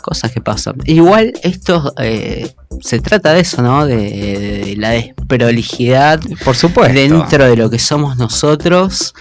cosas 0.00 0.32
que 0.32 0.40
pasan. 0.40 0.76
Igual 0.86 1.34
esto 1.42 1.92
eh, 1.98 2.54
se 2.80 3.00
trata 3.00 3.32
de 3.32 3.40
eso, 3.40 3.62
¿no? 3.62 3.86
De, 3.86 3.96
de 3.96 4.76
la 4.76 4.90
desprolijidad 4.90 6.20
Por 6.44 6.56
supuesto. 6.56 6.94
dentro 6.94 7.44
de 7.44 7.56
lo 7.56 7.70
que 7.70 7.78
somos 7.78 8.16
nosotros 8.16 9.14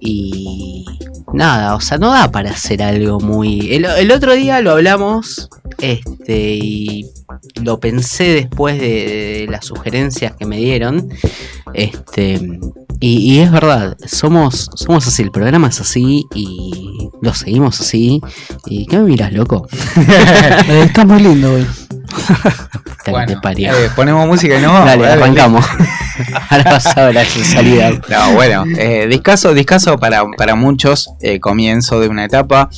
y 0.00 0.84
nada, 1.32 1.74
o 1.74 1.80
sea, 1.80 1.98
no 1.98 2.10
da 2.10 2.30
para 2.30 2.50
hacer 2.50 2.82
algo 2.82 3.20
muy... 3.20 3.72
El, 3.72 3.84
el 3.84 4.10
otro 4.12 4.34
día 4.34 4.60
lo 4.60 4.72
hablamos 4.72 5.48
este 5.78 6.54
y 6.54 7.06
lo 7.62 7.78
pensé 7.78 8.24
después 8.34 8.80
de, 8.80 8.86
de 9.40 9.46
las 9.50 9.66
sugerencias 9.66 10.32
que 10.34 10.46
me 10.46 10.56
dieron 10.56 11.08
este 11.74 12.40
y, 13.00 13.34
y 13.34 13.38
es 13.40 13.52
verdad, 13.52 13.96
somos, 14.06 14.70
somos 14.74 15.06
así, 15.06 15.22
el 15.22 15.30
programa 15.30 15.68
es 15.68 15.80
así 15.80 16.24
y 16.34 17.10
lo 17.22 17.32
seguimos 17.32 17.80
así. 17.80 18.20
¿Y 18.66 18.86
qué 18.86 18.98
me 18.98 19.04
miras, 19.04 19.32
loco? 19.32 19.68
Eh, 20.68 20.82
está 20.86 21.04
muy 21.04 21.22
lindo, 21.22 21.52
güey. 21.52 21.66
Bueno, 23.10 23.40
eh, 23.56 23.90
ponemos 23.96 24.26
música 24.26 24.58
y 24.58 24.62
vamos. 24.62 24.86
Dale, 24.86 25.02
dale. 25.02 25.22
arrancamos. 25.22 25.64
Ahora 26.50 26.80
ver 26.96 27.14
la 27.14 27.24
salida. 27.24 27.90
No, 28.08 28.32
bueno, 28.34 28.64
eh, 28.76 29.06
discaso, 29.08 29.54
discaso 29.54 29.98
para, 29.98 30.24
para 30.36 30.54
muchos, 30.54 31.10
eh, 31.20 31.40
comienzo 31.40 32.00
de 32.00 32.08
una 32.08 32.24
etapa, 32.24 32.68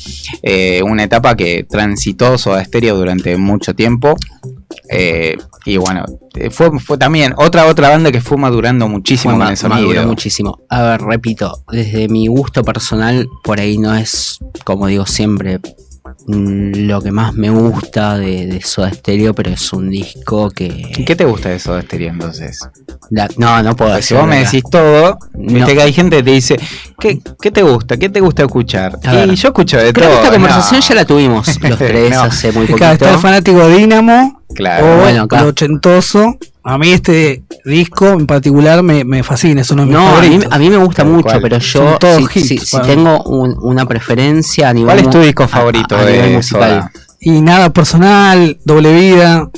una 0.85 1.05
etapa 1.05 1.37
que 1.37 1.65
transitó 1.69 2.39
Soda 2.39 2.65
Stereo 2.65 2.97
durante 2.97 3.37
mucho 3.37 3.75
tiempo. 3.75 4.17
y 5.65 5.77
bueno, 5.79 6.05
fue, 6.51 6.79
fue 6.79 6.99
también 6.99 7.35
otra 7.37 7.67
otra 7.67 7.89
banda 7.89 8.13
que 8.13 8.21
fue 8.21 8.37
madurando 8.37 8.89
muchísimo 8.89 9.35
Fue 9.35 9.45
con 9.45 9.51
el 9.51 9.57
sonido. 9.57 9.81
maduró 9.81 10.07
muchísimo. 10.07 10.59
A 10.69 10.83
ver, 10.83 11.01
repito, 11.03 11.65
desde 11.73 12.09
mi 12.09 12.27
gusto 12.29 12.63
personal, 12.63 13.27
por 13.43 13.59
ahí 13.61 13.79
no 13.79 13.95
es, 13.95 14.39
como 14.65 14.87
digo 14.87 15.07
siempre, 15.07 15.61
lo 16.27 17.01
que 17.03 17.11
más 17.13 17.35
me 17.35 17.51
gusta 17.51 18.17
de, 18.19 18.47
de 18.47 18.61
Soda 18.63 18.93
Stereo, 18.93 19.35
pero 19.35 19.51
es 19.51 19.73
un 19.73 19.91
disco 19.91 20.51
que... 20.51 20.67
¿Y 20.97 21.05
¿Qué 21.05 21.17
te 21.17 21.25
gusta 21.25 21.49
de 21.51 21.59
Soda 21.59 21.83
Stereo 21.83 22.11
entonces? 22.11 22.61
La- 23.11 23.29
no, 23.37 23.63
no 23.63 23.75
puedo 23.77 23.91
Porque 23.91 24.03
si 24.03 24.15
vos 24.15 24.27
me 24.27 24.41
decís 24.45 24.63
todo, 24.71 25.19
No. 25.35 25.55
viste 25.55 25.75
que 25.75 25.83
hay 25.83 25.93
gente 25.93 26.17
que 26.19 26.23
te 26.23 26.31
dice, 26.31 26.57
¿qué, 26.99 27.21
qué 27.41 27.51
te 27.51 27.63
gusta? 27.63 27.97
¿Qué 27.97 28.09
te 28.09 28.21
gusta 28.21 28.43
escuchar? 28.43 28.99
Y 29.03 29.35
yo 29.35 29.49
escucho 29.49 29.79
de 29.79 29.93
Creo 29.93 30.09
que 30.11 30.17
esta 30.17 30.31
conversación 30.33 30.81
no. 30.81 30.87
ya 30.87 30.95
la 30.95 31.05
tuvimos 31.05 31.61
los 31.63 31.79
tres 31.79 32.11
No. 32.13 32.23
hace 32.23 32.53
muy 32.53 32.67
poquito. 32.67 32.91
está 32.93 33.13
el 33.13 33.19
fanático 33.19 33.67
de 33.67 33.77
Dynamo 33.79 34.43
Claro. 34.55 34.95
o 34.95 35.01
bueno, 35.01 35.23
acá. 35.23 35.41
el 35.41 35.47
ochentoso. 35.47 36.37
A 36.63 36.77
mí 36.79 36.91
este 36.93 37.43
disco 37.65 38.09
en 38.09 38.27
particular 38.27 38.83
me, 38.83 39.05
me 39.05 39.23
fascina, 39.23 39.63
es 39.63 39.71
uno 39.71 39.83
de 39.83 39.87
mis 39.89 39.97
No, 39.97 40.07
a 40.09 40.21
mí, 40.21 40.27
favoritos. 40.29 40.53
a 40.53 40.59
mí 40.59 40.71
me 40.71 40.77
gusta 40.77 41.05
mucho, 41.05 41.39
pero 41.41 41.59
yo 41.59 41.99
si, 42.29 42.39
hits 42.55 42.69
si- 42.69 42.81
tengo 42.83 43.23
un- 43.25 43.57
una 43.63 43.87
preferencia 43.87 44.69
a 44.69 44.75
nivel 44.75 44.87
¿Cuál 44.95 44.99
es 45.07 45.11
tu 45.11 45.21
disco 45.21 45.49
favorito 45.49 45.97
a 45.97 46.05
nivel 46.05 46.23
de 46.23 46.37
musical? 46.37 46.71
Soda? 46.71 46.93
Y 47.23 47.41
nada 47.43 47.71
personal, 47.73 48.59
doble 48.65 48.93
vida, 48.99 49.49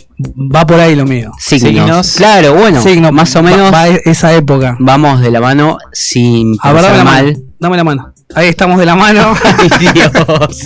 va 0.55 0.67
por 0.67 0.79
ahí 0.81 0.95
lo 0.97 1.05
mío. 1.05 1.31
Signos. 1.39 1.71
Signos. 1.71 2.13
Claro, 2.17 2.55
bueno, 2.55 2.83
Signo, 2.83 3.13
más 3.13 3.35
o 3.37 3.43
menos 3.43 3.73
va 3.73 3.89
esa 3.89 4.33
época. 4.35 4.77
vamos 4.81 5.21
de 5.21 5.31
la 5.31 5.41
mano 5.41 5.79
sin 5.93 6.57
pensar 6.59 7.05
mal. 7.05 7.25
mano. 7.27 7.39
Dame 7.59 7.77
la 7.77 7.85
mano. 7.85 8.12
Ahí 8.35 8.49
estamos 8.49 8.79
de 8.79 8.87
la 8.87 8.95
mano. 8.95 9.35
Ay, 9.59 9.69
Dios. 9.93 10.11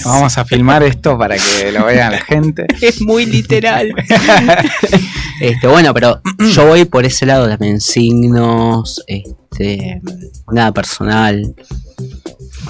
Vamos 0.05 0.39
a 0.39 0.45
filmar 0.45 0.83
esto 0.83 1.19
para 1.19 1.37
que 1.37 1.73
lo 1.73 1.85
vean 1.87 2.13
la 2.13 2.21
gente. 2.21 2.67
es 2.81 3.01
muy 3.01 3.27
literal. 3.27 3.93
este, 5.41 5.67
bueno, 5.67 5.93
pero 5.93 6.21
yo 6.53 6.67
voy 6.67 6.85
por 6.85 7.05
ese 7.05 7.27
lado 7.27 7.49
también. 7.49 7.81
Signos, 7.81 9.03
este, 9.07 10.01
nada 10.53 10.73
personal. 10.73 11.55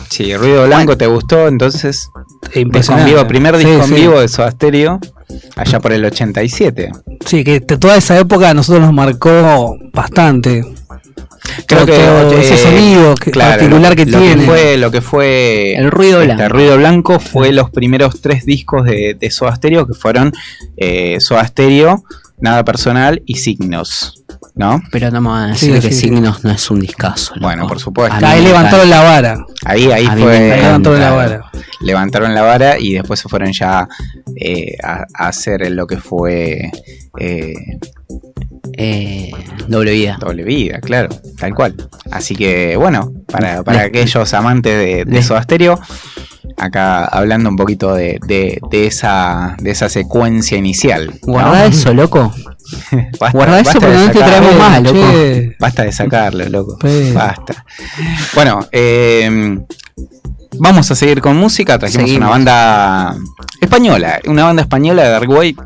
Sí, 0.09 0.35
Ruido 0.37 0.67
Blanco 0.67 0.97
te 0.97 1.07
gustó, 1.07 1.49
entonces 1.49 2.09
disco 2.55 2.97
en 2.97 3.05
vivo, 3.05 3.27
primer 3.27 3.57
Sí, 3.59 3.65
disco 3.65 3.83
en 3.83 3.89
sí. 3.89 3.95
vivo 3.95 4.21
de 4.21 4.29
Soda 4.29 4.51
Stereo, 4.53 5.01
allá 5.57 5.81
por 5.81 5.93
el 5.93 6.05
87. 6.05 6.91
Sí, 7.25 7.45
que 7.45 7.61
toda 7.61 7.97
esa 7.97 8.19
época 8.19 8.51
a 8.51 8.55
nosotros 8.55 8.85
nos 8.85 8.95
marcó 8.95 9.77
bastante. 9.93 10.65
Creo 11.67 11.87
que 11.87 11.93
todo 11.93 12.33
eh, 12.33 12.41
ese 12.41 12.57
sonido 12.57 13.15
que- 13.15 13.31
particular 13.31 13.95
que 13.97 14.07
lo 14.07 14.19
tiene. 14.21 14.45
fue, 14.45 14.77
lo 14.77 14.91
que 14.91 15.01
fue 15.01 15.75
El 15.77 15.91
ruido 15.91 16.21
este, 16.23 16.35
blanco. 16.35 16.53
Ruido 16.55 16.77
Blanco 16.77 17.21
fue 17.21 17.53
los 17.53 17.71
primeros 17.71 18.21
tres 18.21 18.45
discos 18.45 18.85
de, 18.85 19.17
de 19.19 19.31
Soda 19.31 19.55
Stereo 19.57 19.87
que 19.87 19.95
fueron 19.95 20.33
eh, 20.77 21.17
Soda 21.21 21.47
Stereo, 21.47 22.05
Nada 22.39 22.65
Personal 22.65 23.23
y 23.25 23.37
Signos, 23.37 24.25
¿no? 24.55 24.83
Pero 24.93 25.11
no 25.11 25.21
me 25.23 25.29
van 25.31 25.43
a 25.45 25.53
decir 25.53 25.75
Sí, 25.77 25.81
que 25.81 25.89
sí, 25.89 25.95
sí. 25.95 26.01
Signos 26.09 26.45
no 26.45 26.51
es 26.51 26.71
un 26.71 26.81
discazo. 26.81 27.35
loco. 27.37 27.47
Bueno, 27.47 27.67
por 27.67 27.81
supuesto. 27.81 28.25
Ahí 28.27 28.43
levantaron 28.43 28.91
la 28.91 29.03
vara. 29.03 29.47
Ahí, 29.65 29.91
ahí 29.91 30.07
A 30.07 30.17
fue. 30.17 30.53
Ahí 30.53 30.63
levantaron 30.63 31.01
la 31.01 31.11
vara. 31.13 31.51
levantaron 31.81 32.35
la 32.35 32.43
vara 32.43 32.79
y 32.79 32.93
después 32.95 33.21
se 33.21 33.29
fueron 33.29 33.53
ya 33.53 33.89
eh, 34.37 34.77
a, 34.83 35.05
a 35.15 35.29
hacer 35.29 35.71
lo 35.71 35.87
que 35.87 35.97
fue 35.97 36.71
eh, 38.77 39.31
Eh, 39.31 39.33
doble 39.69 39.93
vida. 39.93 40.17
doble 40.21 40.45
vida, 40.45 40.81
claro, 40.81 41.09
tal 41.39 41.55
cual. 41.55 41.75
Así 42.11 42.35
que 42.37 42.77
bueno, 42.77 43.13
para, 43.27 43.63
para 43.63 43.79
Les- 43.79 43.87
aquellos 43.89 44.33
amantes 44.35 44.77
de, 44.79 45.05
de 45.05 45.23
Soda 45.23 45.43
Stereo, 45.43 45.81
acá 46.57 47.05
hablando 47.07 47.49
un 47.51 47.57
poquito 47.57 47.95
de, 47.95 48.19
de- 48.27 48.59
de 48.71 48.87
esa, 48.87 49.57
de 49.61 49.71
esa 49.71 49.89
secuencia 49.89 50.57
inicial. 50.59 51.07
¿no? 51.27 51.33
Guarda 51.33 51.67
eso, 51.67 51.93
loco. 51.95 52.33
Basta- 53.21 53.31
guarda 53.33 53.61
eso 53.61 53.79
porque 53.81 53.95
no 53.97 54.11
te 54.11 54.19
traemos 54.19 54.57
más, 54.59 54.83
loco. 54.83 54.99
Che, 55.13 55.57
Basta 55.59 55.83
de 55.85 55.93
sacarlo, 55.93 56.49
loco. 56.49 56.79
Basta. 57.15 57.65
Bueno, 58.35 58.67
eh, 58.73 59.59
vamos 60.59 60.91
a 60.91 60.95
seguir 60.95 61.21
con 61.21 61.37
música. 61.37 61.79
Trajimos 61.79 62.05
Seguimos. 62.09 62.27
una 62.27 62.31
banda 62.31 63.17
española, 63.61 64.21
una 64.27 64.45
banda 64.45 64.63
española 64.63 65.03
de 65.05 65.11
Dark 65.11 65.29
Wave, 65.31 65.57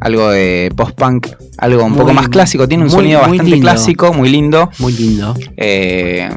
algo 0.00 0.30
de 0.30 0.72
post-punk, 0.76 1.28
algo 1.58 1.84
un 1.84 1.90
Muy- 1.92 2.00
poco 2.00 2.12
más 2.14 2.28
clásico. 2.28 2.68
Tiene 2.68 2.84
un 2.84 2.90
muy- 2.90 2.96
sonido 2.96 3.20
muy 3.20 3.28
bastante 3.38 3.50
lindo. 3.50 3.64
clásico, 3.64 4.12
muy 4.12 4.28
lindo. 4.28 4.70
Muy 4.78 4.92
lindo. 4.92 5.34
Eh, 5.56 6.28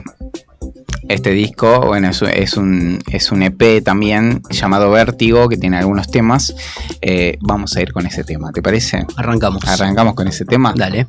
este 1.09 1.31
disco, 1.31 1.81
bueno, 1.87 2.09
es, 2.09 2.21
un- 2.21 2.29
es 2.29 2.55
un, 2.55 2.99
es 3.11 3.31
un 3.31 3.43
EP 3.43 3.83
también 3.83 4.41
llamado 4.49 4.89
Vértigo, 4.91 5.49
que 5.49 5.57
tiene 5.57 5.77
algunos 5.77 6.09
temas. 6.09 6.55
Eh, 7.01 7.37
vamos 7.41 7.75
a 7.75 7.81
ir 7.81 7.91
con 7.91 8.05
ese 8.05 8.23
tema, 8.23 8.51
¿te 8.53 8.61
parece? 8.61 9.05
Arrancamos. 9.17 9.65
Arrancamos 9.67 10.13
con 10.13 10.27
ese 10.27 10.45
tema. 10.45 10.73
Dale. 10.75 11.07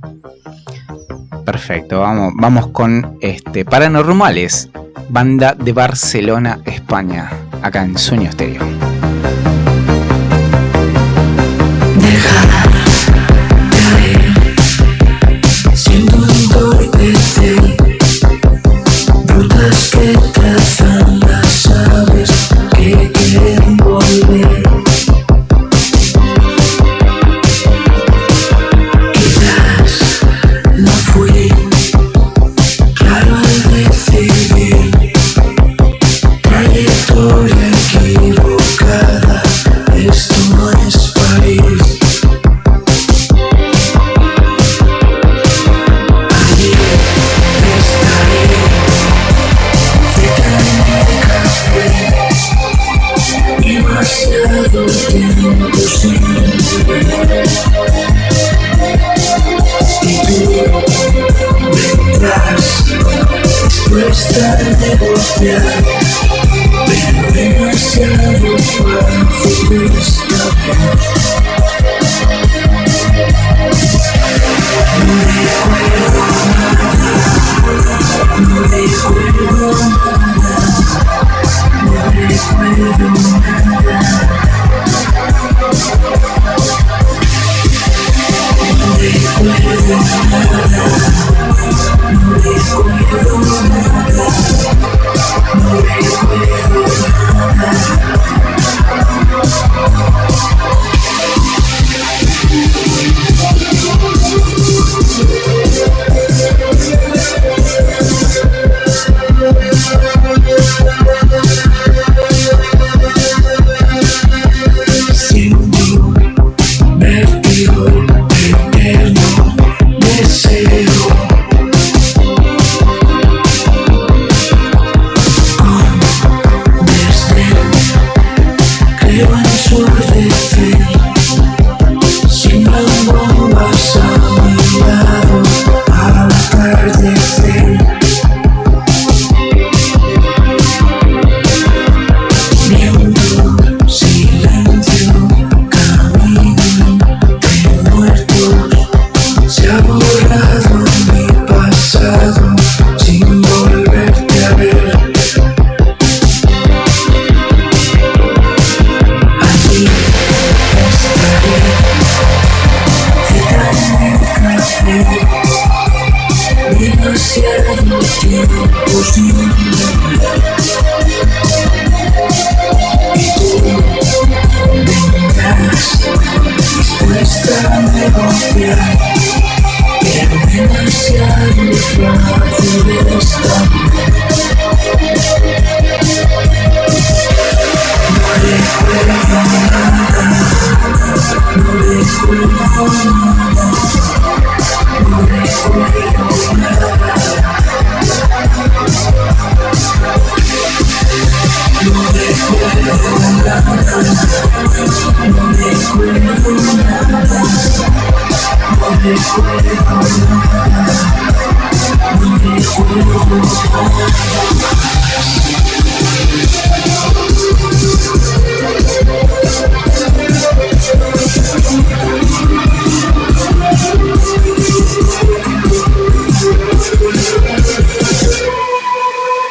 Perfecto, 1.45 2.01
vamos, 2.01 2.33
vamos 2.37 2.69
con 2.69 3.19
este 3.21 3.65
Paranormales, 3.65 4.69
banda 5.09 5.55
de 5.55 5.73
Barcelona, 5.73 6.61
España, 6.65 7.31
acá 7.63 7.83
en 7.85 7.97
Sueño 7.99 8.29
Estéreo. 8.31 8.63
Siento 15.75 16.17
entorpecer 16.17 17.77
rutas 19.61 19.91
que 19.91 20.13
trazan 20.33 21.21
las 21.21 21.67
aves 21.71 22.31
que 22.77 23.11
quieren 23.13 23.77
volver. 23.77 24.50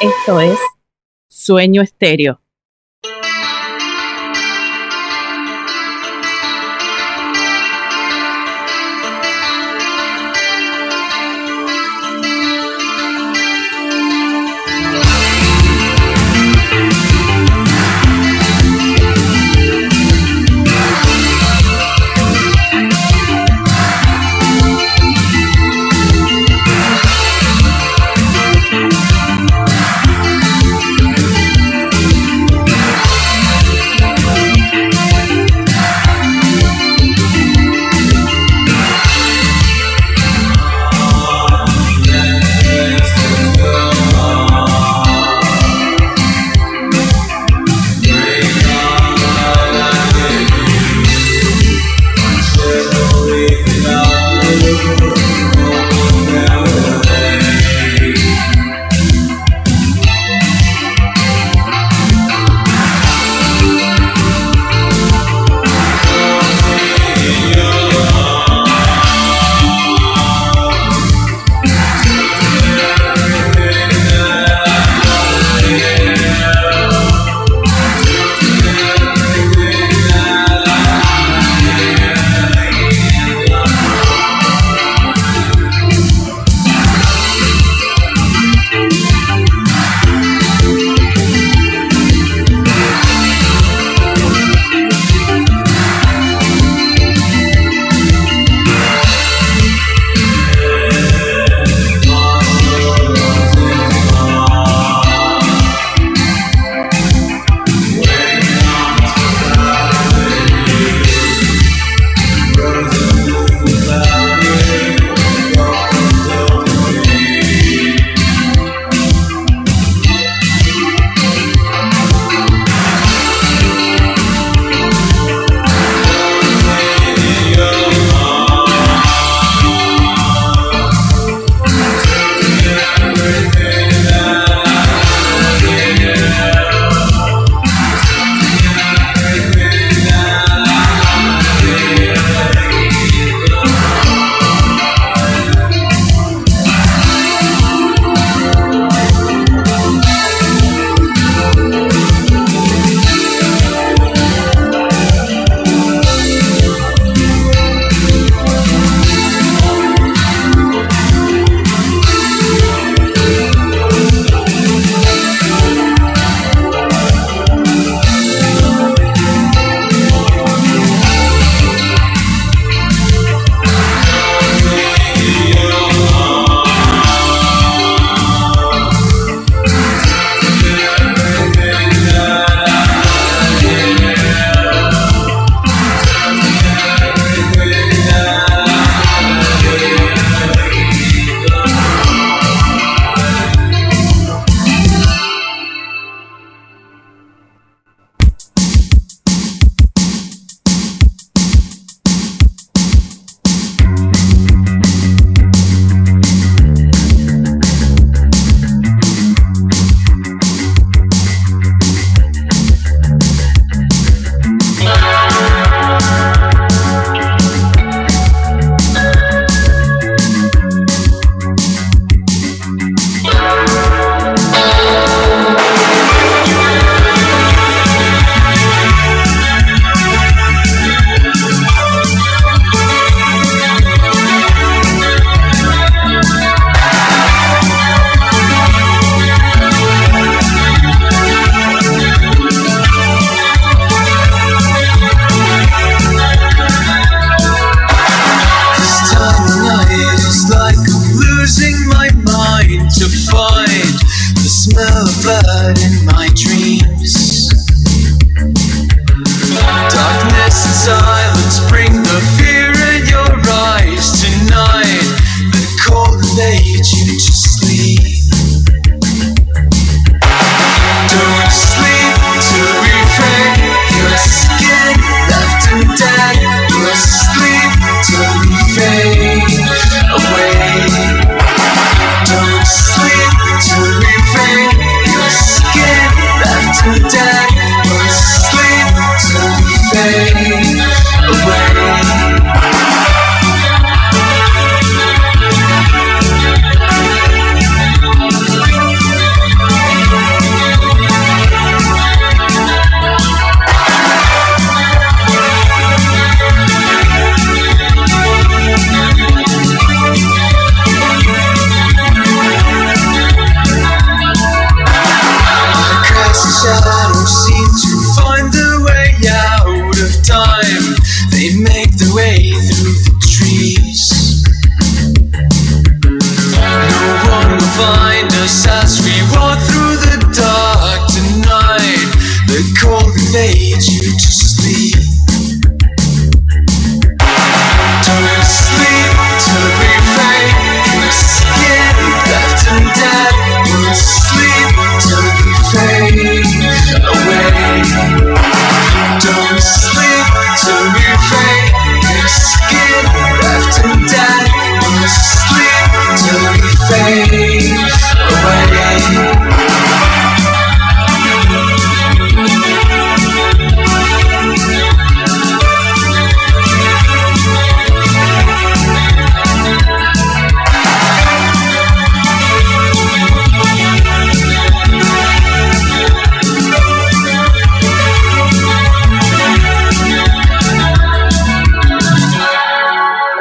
Esto 0.01 0.39
es 0.39 0.59
Sueño 1.27 1.81
Estéreo. 1.81 2.39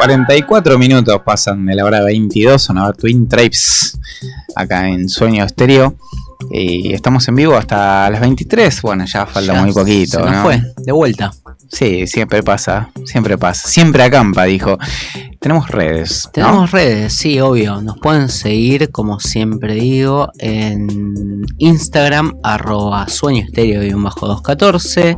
44 0.08 0.78
minutos 0.78 1.20
pasan 1.22 1.66
de 1.66 1.74
la 1.74 1.84
hora 1.84 2.02
22, 2.02 2.62
sonaba 2.62 2.94
Twin 2.94 3.28
Trapes 3.28 4.00
acá 4.56 4.88
en 4.88 5.06
Sueño 5.06 5.44
Estéreo. 5.44 5.98
Y 6.50 6.94
estamos 6.94 7.28
en 7.28 7.34
vivo 7.34 7.56
hasta 7.56 8.08
las 8.08 8.22
23. 8.22 8.80
Bueno, 8.80 9.04
ya 9.04 9.26
falta 9.26 9.52
Ya 9.52 9.62
muy 9.62 9.74
poquito. 9.74 10.16
Se 10.16 10.24
nos 10.24 10.32
¿no? 10.32 10.42
fue, 10.44 10.62
de 10.78 10.92
vuelta. 10.92 11.30
Sí, 11.70 12.06
siempre 12.06 12.42
pasa, 12.42 12.88
siempre 13.04 13.36
pasa. 13.36 13.68
Siempre 13.68 14.02
acampa, 14.02 14.44
dijo. 14.44 14.78
Tenemos 15.40 15.68
redes. 15.68 16.24
¿no? 16.26 16.32
Tenemos 16.32 16.70
redes, 16.72 17.14
sí, 17.14 17.40
obvio. 17.40 17.80
Nos 17.80 17.98
pueden 17.98 18.28
seguir, 18.28 18.90
como 18.90 19.20
siempre 19.20 19.74
digo, 19.74 20.30
en 20.38 21.46
Instagram, 21.58 22.38
arroba 22.42 23.06
sueño 23.08 23.44
estéreo 23.44 23.80
214. 23.80 25.16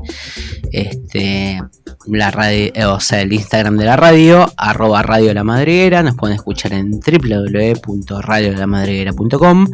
Este, 0.72 1.62
la 2.06 2.30
radio, 2.30 2.70
eh, 2.74 2.84
o 2.84 3.00
sea, 3.00 3.22
el 3.22 3.32
Instagram 3.32 3.78
de 3.78 3.86
la 3.86 3.96
radio, 3.96 4.52
arroba 4.56 5.02
radio 5.02 5.32
la 5.32 5.44
madriguera. 5.44 6.02
Nos 6.02 6.16
pueden 6.16 6.36
escuchar 6.36 6.74
en 6.74 7.00
www.radiolamadriguera.com. 7.00 9.68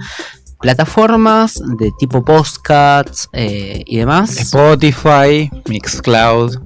Plataformas 0.60 1.60
de 1.78 1.90
tipo 1.98 2.24
podcasts 2.24 3.28
eh, 3.32 3.82
y 3.84 3.96
demás. 3.98 4.38
Spotify, 4.38 5.50
Mixcloud, 5.68 6.56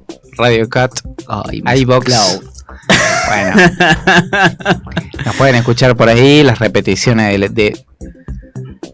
Radio 0.41 0.69
Cat, 0.69 0.93
Ay, 1.29 1.63
iBox. 1.83 2.05
Cloud. 2.07 2.45
Bueno, 3.29 3.57
nos 5.25 5.37
pueden 5.37 5.57
escuchar 5.57 5.95
por 5.97 6.09
ahí 6.09 6.43
las 6.43 6.59
repeticiones 6.59 7.39
de. 7.41 7.49
de- 7.49 7.85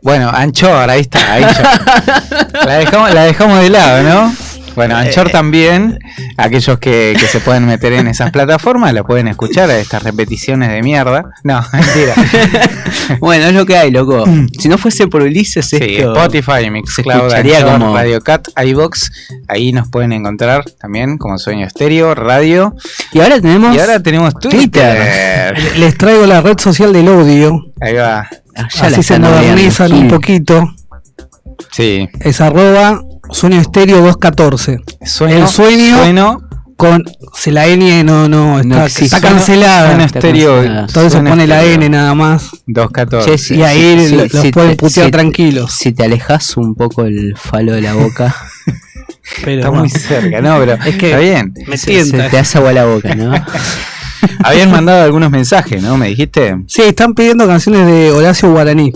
bueno, 0.03 0.29
Anchor, 0.31 0.89
ahí 0.91 1.01
está. 1.01 1.35
Anchor. 1.35 1.67
La, 2.67 2.75
dejamos, 2.79 3.15
la 3.15 3.25
dejamos 3.25 3.61
de 3.61 3.71
lado, 3.71 4.03
¿no? 4.03 4.35
Bueno, 4.77 4.97
Anchor 4.97 5.31
también. 5.31 5.99
Aquellos 6.37 6.79
que, 6.79 7.17
que 7.19 7.27
se 7.27 7.41
pueden 7.41 7.67
meter 7.67 7.95
en 7.95 8.07
esas 8.07 8.31
plataformas 8.31 8.93
la 8.95 9.03
pueden 9.03 9.27
escuchar 9.27 9.69
a 9.71 9.79
estas 9.79 10.03
repeticiones 10.05 10.69
de 10.69 10.83
mierda. 10.83 11.25
No, 11.43 11.61
mentira. 11.73 12.15
Bueno, 13.21 13.47
es 13.47 13.55
lo 13.55 13.65
que 13.65 13.77
hay, 13.77 13.93
loco. 13.93 14.25
Si 14.59 14.69
no 14.69 14.79
fuese 14.79 15.07
por 15.07 15.23
Ulises, 15.23 15.67
Sí, 15.69 15.77
esto... 15.81 16.13
Spotify, 16.17 16.69
Mixcloud, 16.71 17.33
Anchor, 17.33 17.73
como- 17.79 17.95
Radio 17.95 18.21
Cat, 18.21 18.49
iBox. 18.65 19.13
Ahí 19.49 19.73
nos 19.73 19.89
pueden 19.89 20.13
encontrar 20.13 20.65
también 20.81 21.17
como 21.17 21.39
Sueño 21.39 21.67
Estéreo, 21.67 22.15
Radio. 22.17 22.75
Y 23.13 23.21
ahora 23.21 23.41
tenemos... 23.41 23.77
Y 23.77 23.79
ahora 23.79 24.03
tenemos 24.03 24.35
Twitter. 24.35 25.57
Le- 25.57 25.79
Les 25.79 25.97
traigo 25.97 26.27
la 26.27 26.41
red 26.41 26.59
social 26.59 26.93
del 26.93 27.09
odio. 27.09 27.67
Ahí 27.81 27.95
va. 27.95 28.29
Ah, 28.57 28.69
ya 28.75 28.83
la 28.91 28.97
Así 28.97 29.03
se 29.05 29.19
modernizan 29.21 29.93
un 29.93 30.09
poquito. 30.09 30.75
Sí. 31.71 32.09
Es 32.21 32.41
arroba 32.41 33.03
sueño 33.31 33.61
estéreo 33.61 33.99
214. 33.99 34.79
Sueño, 35.05 35.37
El 35.37 35.49
sueño- 35.49 35.97
sueno, 35.99 36.43
Con. 36.77 37.05
Si 37.35 37.51
la 37.51 37.67
N 37.69 38.05
no, 38.05 38.29
no, 38.29 38.61
está, 38.61 38.89
Sueno- 38.91 39.21
cancelada. 39.21 39.89
sueno 39.89 40.05
Está 40.05 40.19
estéreo. 40.19 40.63
Entonces 40.63 41.13
sueno 41.13 41.31
pone 41.31 41.47
la. 41.47 41.65
N 41.65 41.89
nada 41.89 42.15
más. 42.15 42.51
214. 42.67 43.31
Che, 43.31 43.39
sí, 43.39 43.55
Y 43.57 43.63
ahí 43.63 44.07
sí, 44.07 44.15
lo- 44.15 44.23
sí, 44.25 44.29
los 44.35 44.43
sí, 44.43 44.51
pueden 44.51 44.71
te- 44.73 44.77
putear 44.77 45.07
si- 45.07 45.11
tranquilos. 45.13 45.73
Si 45.73 45.93
te 45.93 46.05
alejas 46.05 46.55
un 46.59 46.75
poco 46.75 47.05
el 47.05 47.35
falo 47.37 47.73
de 47.73 47.81
la 47.81 47.95
boca, 47.95 48.35
Pero 49.45 49.57
Está 49.61 49.71
muy 49.73 49.89
cerca, 49.89 50.41
no, 50.41 50.59
pero 50.59 50.75
Es 50.75 50.97
que- 50.97 51.07
está 51.07 51.19
bien. 51.19 51.53
me 51.67 51.77
se, 51.79 52.05
se 52.05 52.29
te 52.29 52.39
hace 52.39 52.59
agua 52.59 52.73
la 52.73 52.85
boca, 52.85 53.15
¿no? 53.15 53.33
Habían 54.45 54.71
mandado 54.71 55.03
algunos 55.03 55.31
mensajes, 55.31 55.83
¿no? 55.83 55.97
¿Me 55.97 56.09
dijiste? 56.09 56.57
Sí, 56.69 56.83
están 56.83 57.15
pidiendo 57.15 57.47
canciones 57.47 57.87
de 57.87 58.11
Horacio 58.13 58.51
Guaraní. 58.51 58.93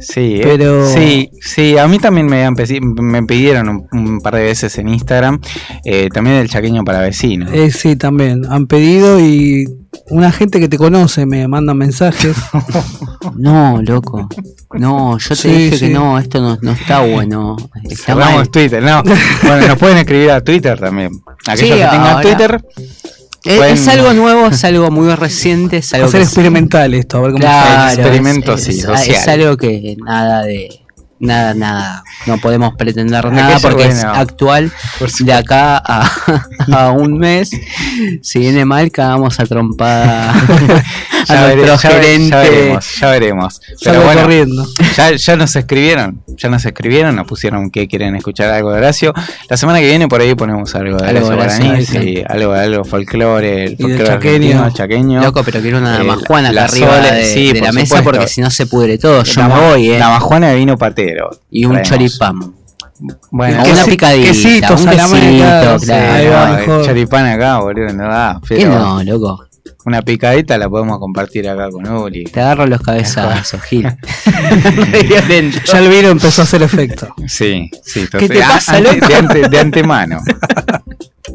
Sí, 0.00 0.36
eh, 0.36 0.40
Pero- 0.42 0.88
sí, 0.88 1.30
sí, 1.40 1.76
a 1.78 1.86
mí 1.86 1.98
también 1.98 2.26
me, 2.26 2.44
han 2.44 2.54
me 2.80 3.22
pidieron 3.24 3.68
un, 3.68 3.86
un 3.92 4.20
par 4.20 4.36
de 4.36 4.42
veces 4.44 4.76
en 4.78 4.88
Instagram, 4.88 5.40
eh, 5.84 6.08
también 6.12 6.36
del 6.38 6.48
chaqueño 6.48 6.82
para 6.84 7.00
vecinos. 7.00 7.50
Eh, 7.52 7.70
sí, 7.70 7.94
también. 7.96 8.42
Han 8.50 8.66
pedido 8.66 9.20
y 9.20 9.66
una 10.08 10.32
gente 10.32 10.58
que 10.60 10.68
te 10.68 10.78
conoce 10.78 11.26
me 11.26 11.46
manda 11.48 11.74
mensajes. 11.74 12.36
No, 13.36 13.80
loco. 13.82 14.28
No, 14.74 15.16
yo 15.18 15.28
te 15.30 15.36
Sí, 15.36 15.48
dije 15.48 15.76
sí. 15.78 15.86
que 15.88 15.94
no, 15.94 16.18
esto 16.18 16.40
no, 16.40 16.58
no 16.60 16.72
está 16.72 17.00
bueno. 17.00 17.56
Está 17.84 18.14
Cerramos. 18.14 18.50
Twitter, 18.50 18.82
no. 18.82 19.02
Bueno, 19.42 19.68
nos 19.68 19.78
pueden 19.78 19.98
escribir 19.98 20.30
a 20.32 20.40
Twitter 20.42 20.78
también. 20.78 21.12
Aquellos 21.46 21.76
Sí, 21.76 21.82
que 21.82 21.88
tengan 21.90 22.00
ahora- 22.16 22.20
Twitter, 22.20 22.64
Es, 23.44 23.56
Pueden- 23.58 23.74
es 23.74 23.88
algo 23.88 24.12
nuevo, 24.12 24.46
es 24.48 24.62
algo 24.64 24.90
muy 24.90 25.12
reciente, 25.14 25.78
es 25.78 25.92
Va 25.92 25.96
algo 25.96 26.08
a 26.08 26.10
ser 26.12 26.20
que 26.20 26.24
experimental 26.26 26.94
esto, 26.94 27.18
a 27.18 27.20
ver 27.22 27.32
cómo 27.32 27.40
Claro, 27.42 28.00
experimento, 28.00 28.54
es, 28.54 28.62
sí, 28.64 28.70
es- 28.72 28.82
social. 28.82 29.16
es 29.16 29.28
algo 29.28 29.56
que 29.56 29.96
nada 30.04 30.42
de, 30.44 30.68
nada, 31.22 31.54
nada. 31.54 32.04
No 32.26 32.38
podemos 32.38 32.74
pretender 32.76 33.30
nada 33.32 33.58
porque 33.60 33.86
es 33.86 34.04
actual. 34.04 34.70
Por 34.98 35.10
De 35.10 35.32
acá 35.32 35.78
a, 35.84 36.10
a 36.72 36.90
un 36.92 37.18
mes, 37.18 37.50
si 38.22 38.38
viene 38.40 38.64
mal, 38.64 38.90
cagamos 38.90 39.40
a 39.40 39.46
trompada 39.46 40.32
a 41.28 41.34
Ya, 41.34 41.54
nuestro 41.54 41.76
ya 41.76 41.88
ve- 41.88 41.94
gerente. 42.02 42.30
ya 42.30 42.38
veremos, 42.40 42.94
ya 43.00 43.10
veremos. 43.10 43.60
Pero 43.82 44.02
bueno, 44.02 44.22
corriendo. 44.22 44.66
ya, 44.96 45.12
ya 45.12 45.36
nos 45.36 45.54
escribieron, 45.56 46.22
ya 46.36 46.48
nos 46.48 46.64
escribieron, 46.64 47.14
nos 47.16 47.26
pusieron 47.26 47.70
que 47.70 47.86
quieren 47.88 48.16
escuchar 48.16 48.50
algo 48.50 48.72
de 48.72 48.78
Horacio. 48.78 49.12
La 49.48 49.56
semana 49.56 49.78
que 49.80 49.86
viene 49.86 50.08
por 50.08 50.20
ahí 50.20 50.34
ponemos 50.34 50.74
algo 50.74 50.96
de 50.98 51.08
Algo 51.08 51.28
Horacio 51.28 51.64
de 51.64 51.70
Horacio, 51.70 51.90
Guaraní, 51.92 52.16
sí. 52.16 52.24
algo, 52.28 52.52
algo 52.52 52.84
folclore, 52.84 53.64
el 53.64 53.76
folclore 53.76 54.72
chaqueño. 54.74 55.20
Loco, 55.22 55.42
pero 55.44 55.60
quiero 55.60 55.78
una 55.78 56.00
Eh, 56.00 56.04
majuana 56.04 56.50
acá 56.50 56.64
arriba 56.64 56.98
de, 57.00 57.24
sí, 57.24 57.52
de 57.52 57.60
por 57.60 57.62
la 57.68 57.72
mesa 57.72 58.02
porque 58.02 58.26
si 58.28 58.40
no 58.40 58.50
se 58.50 58.66
pudre 58.66 58.98
todo. 58.98 59.22
Yo 59.22 59.40
la, 59.42 59.48
me 59.48 59.60
voy, 59.60 59.90
eh. 59.90 59.98
la 59.98 60.08
majuana 60.08 60.52
vino 60.54 60.76
Y 61.50 61.64
un 61.64 61.72
traemos. 61.72 61.88
choripán. 61.88 62.54
Bueno, 63.30 63.54
una 63.62 63.64
Quesi- 63.64 63.84
picadita, 63.90 64.26
quesito, 64.28 64.74
un 64.74 64.84
quesito, 64.86 65.16
claro, 65.38 65.78
sí, 65.80 66.66
no, 66.68 66.84
choripán 66.84 67.26
acá, 67.26 67.58
boludo, 67.58 67.92
no 67.92 68.04
da. 68.08 68.40
¿Qué 68.46 68.56
Pero 68.56 68.78
no, 68.78 69.02
loco? 69.02 69.44
una 69.84 70.00
picadita 70.02 70.56
la 70.58 70.68
podemos 70.68 71.00
compartir 71.00 71.48
acá 71.48 71.68
con 71.70 71.84
Uli. 71.88 72.22
Te 72.24 72.40
agarro 72.40 72.66
los 72.66 72.80
cabezazos, 72.80 73.60
Gil. 73.68 73.88
Ya 75.66 75.78
el 75.78 75.88
vino 75.88 76.08
empezó 76.08 76.42
a 76.42 76.44
hacer 76.44 76.62
efecto. 76.62 77.12
Sí, 77.26 77.68
sí. 77.84 78.06
¿Qué 78.16 78.28
te 78.28 78.42
ah, 78.44 78.48
pasa, 78.54 78.76
ante- 78.76 78.94
loco? 78.94 79.06
de, 79.08 79.14
ante- 79.16 79.48
de 79.48 79.58
antemano. 79.58 80.20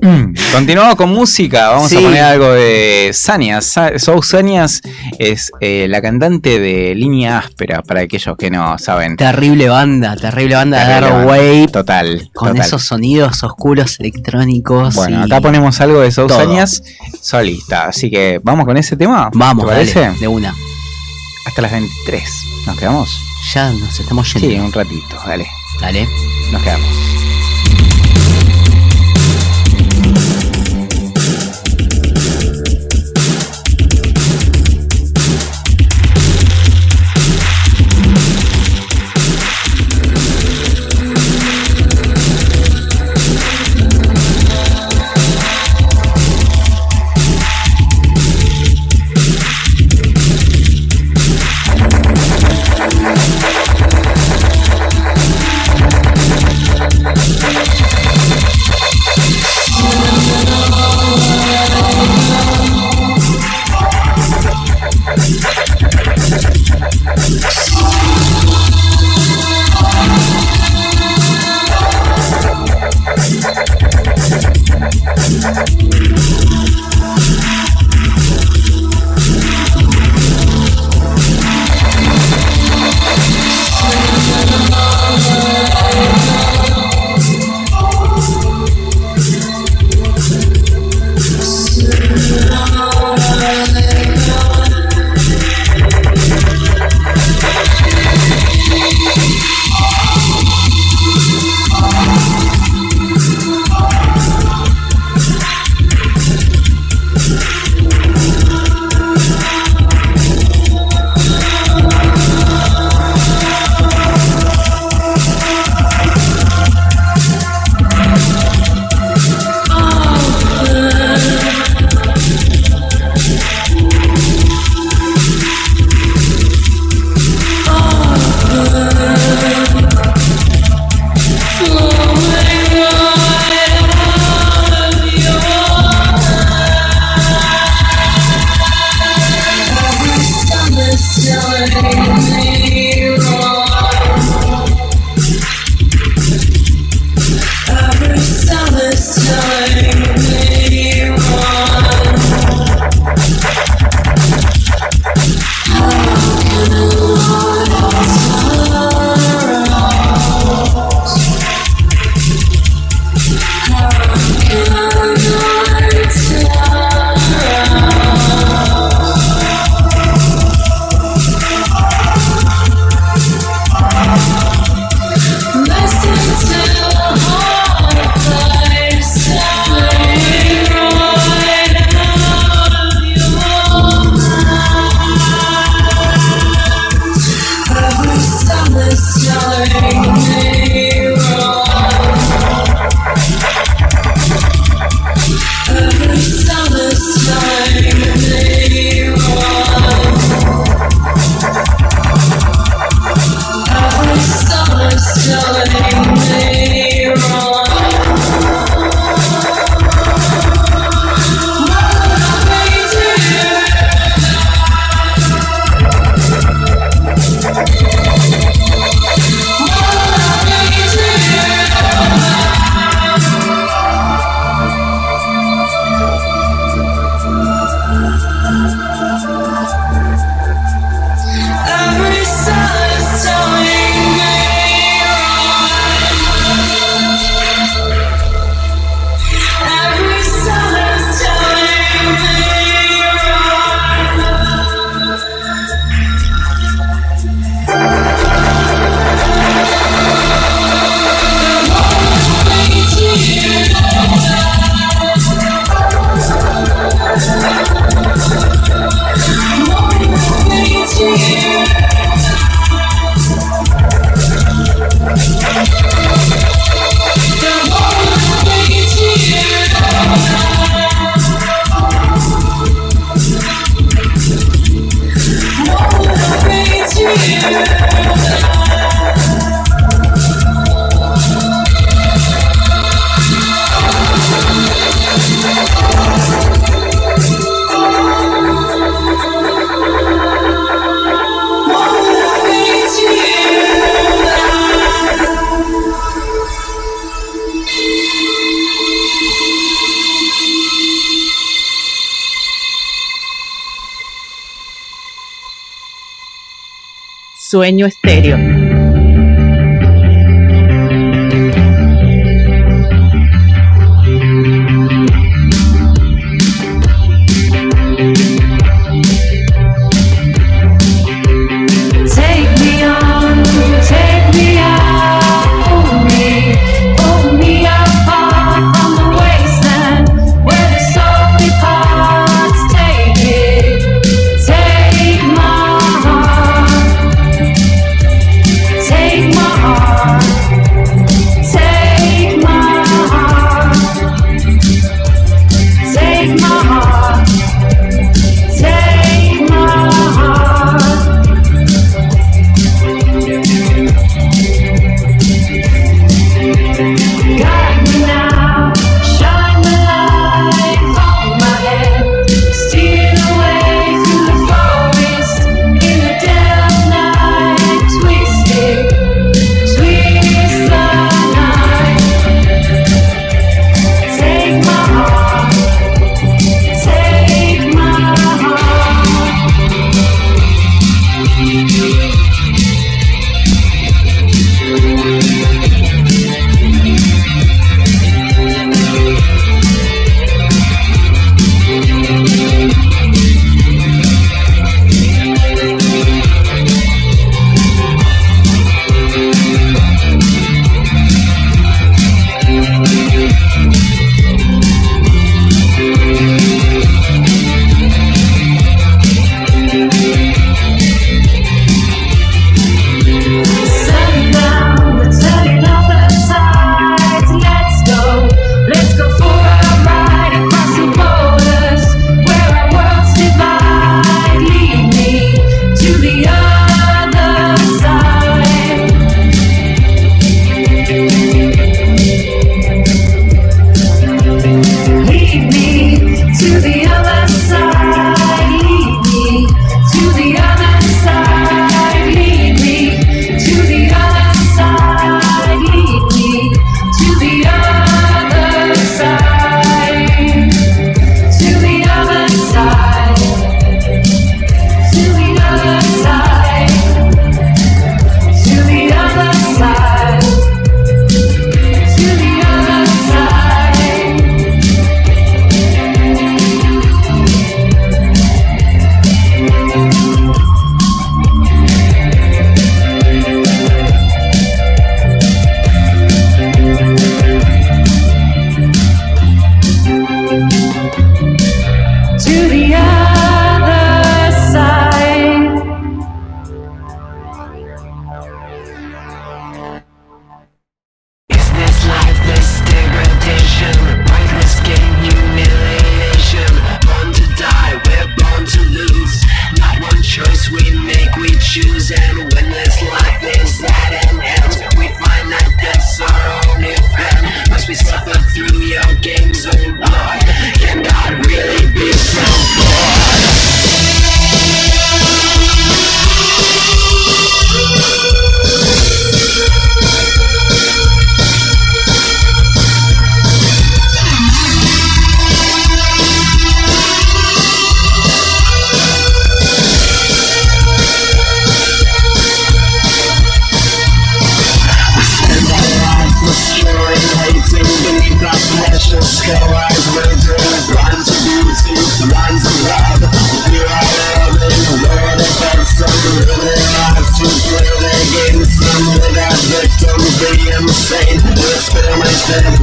Mm, 0.02 0.34
Continuamos 0.54 0.96
con 0.96 1.10
música. 1.10 1.70
Vamos 1.70 1.90
Sí. 1.90 1.98
a 1.98 2.02
poner 2.02 2.24
algo 2.24 2.50
de 2.52 3.12
Sanias. 3.14 3.66
Sa- 3.66 3.98
Sou 4.00 4.22
Sanias 4.22 4.82
es 5.20 5.52
eh, 5.62 5.88
la 5.90 6.02
cantante 6.02 6.60
de 6.60 6.94
Línea 6.96 7.40
Áspera, 7.40 7.82
para 7.84 8.02
aquellos 8.02 8.36
que 8.38 8.50
no 8.52 8.78
saben. 8.78 9.16
Terrible 9.18 9.70
banda, 9.70 10.16
terrible 10.16 10.56
banda 10.56 10.80
de 10.80 10.86
Terrible 10.86 11.02
Dark 11.10 11.18
banda. 11.26 11.32
Wave. 11.32 11.68
Total. 11.72 12.30
Con 12.34 12.50
total. 12.50 12.66
esos 12.66 12.84
sonidos 12.84 13.44
oscuros 13.44 14.00
electrónicos. 14.00 14.96
Bueno, 14.96 15.22
y- 15.22 15.24
acá 15.32 15.42
ponemos 15.42 15.80
algo 15.82 16.00
de 16.02 16.12
Sou. 16.12 16.30
Sanias 16.30 16.82
solista. 17.22 17.86
Así 17.88 18.10
que 18.10 18.40
vamos 18.44 18.66
con 18.66 18.78
ese 18.78 18.96
tema. 18.96 19.30
Vamos, 19.34 19.66
¿Te 19.66 19.72
dale, 19.72 19.92
parece? 19.94 20.20
de 20.20 20.28
una. 20.28 20.54
Hasta 21.46 21.62
las 21.62 21.72
23. 21.72 22.24
¿Nos 22.66 22.78
quedamos? 22.78 23.10
Ya 23.54 23.72
nos 23.72 24.00
estamos 24.00 24.34
yendo. 24.34 24.50
Sí, 24.50 24.56
un 24.60 24.72
ratito. 24.74 25.16
Dale. 25.26 25.48
Dale. 25.80 26.08
Nos 26.52 26.62
quedamos. 26.62 27.17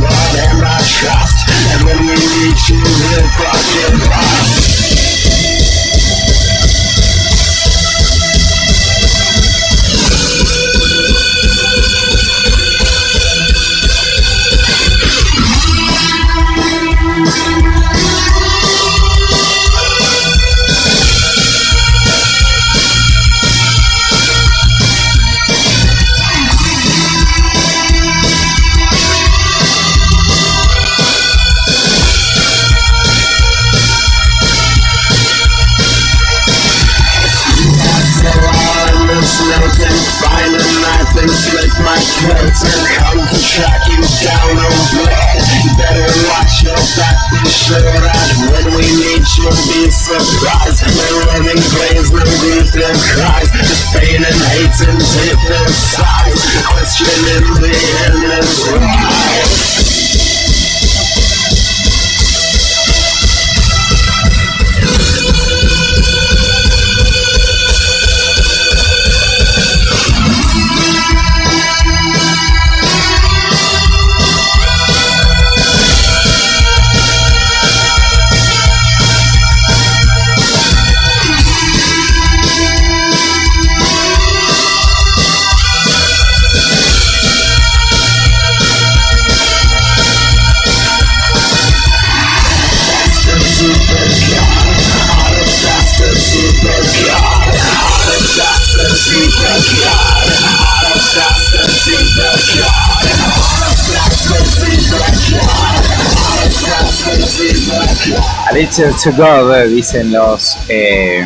And 0.04 0.60
trust. 1.00 1.48
And 1.72 1.84
when 1.86 1.98
we 2.06 2.14
need 2.14 2.58
you, 2.68 2.80
we'll 2.82 3.28
fucking 3.38 3.98
find. 4.10 4.33
Eh, 108.76 109.68
dicen 109.68 110.10
los 110.10 110.56
eh, 110.68 111.24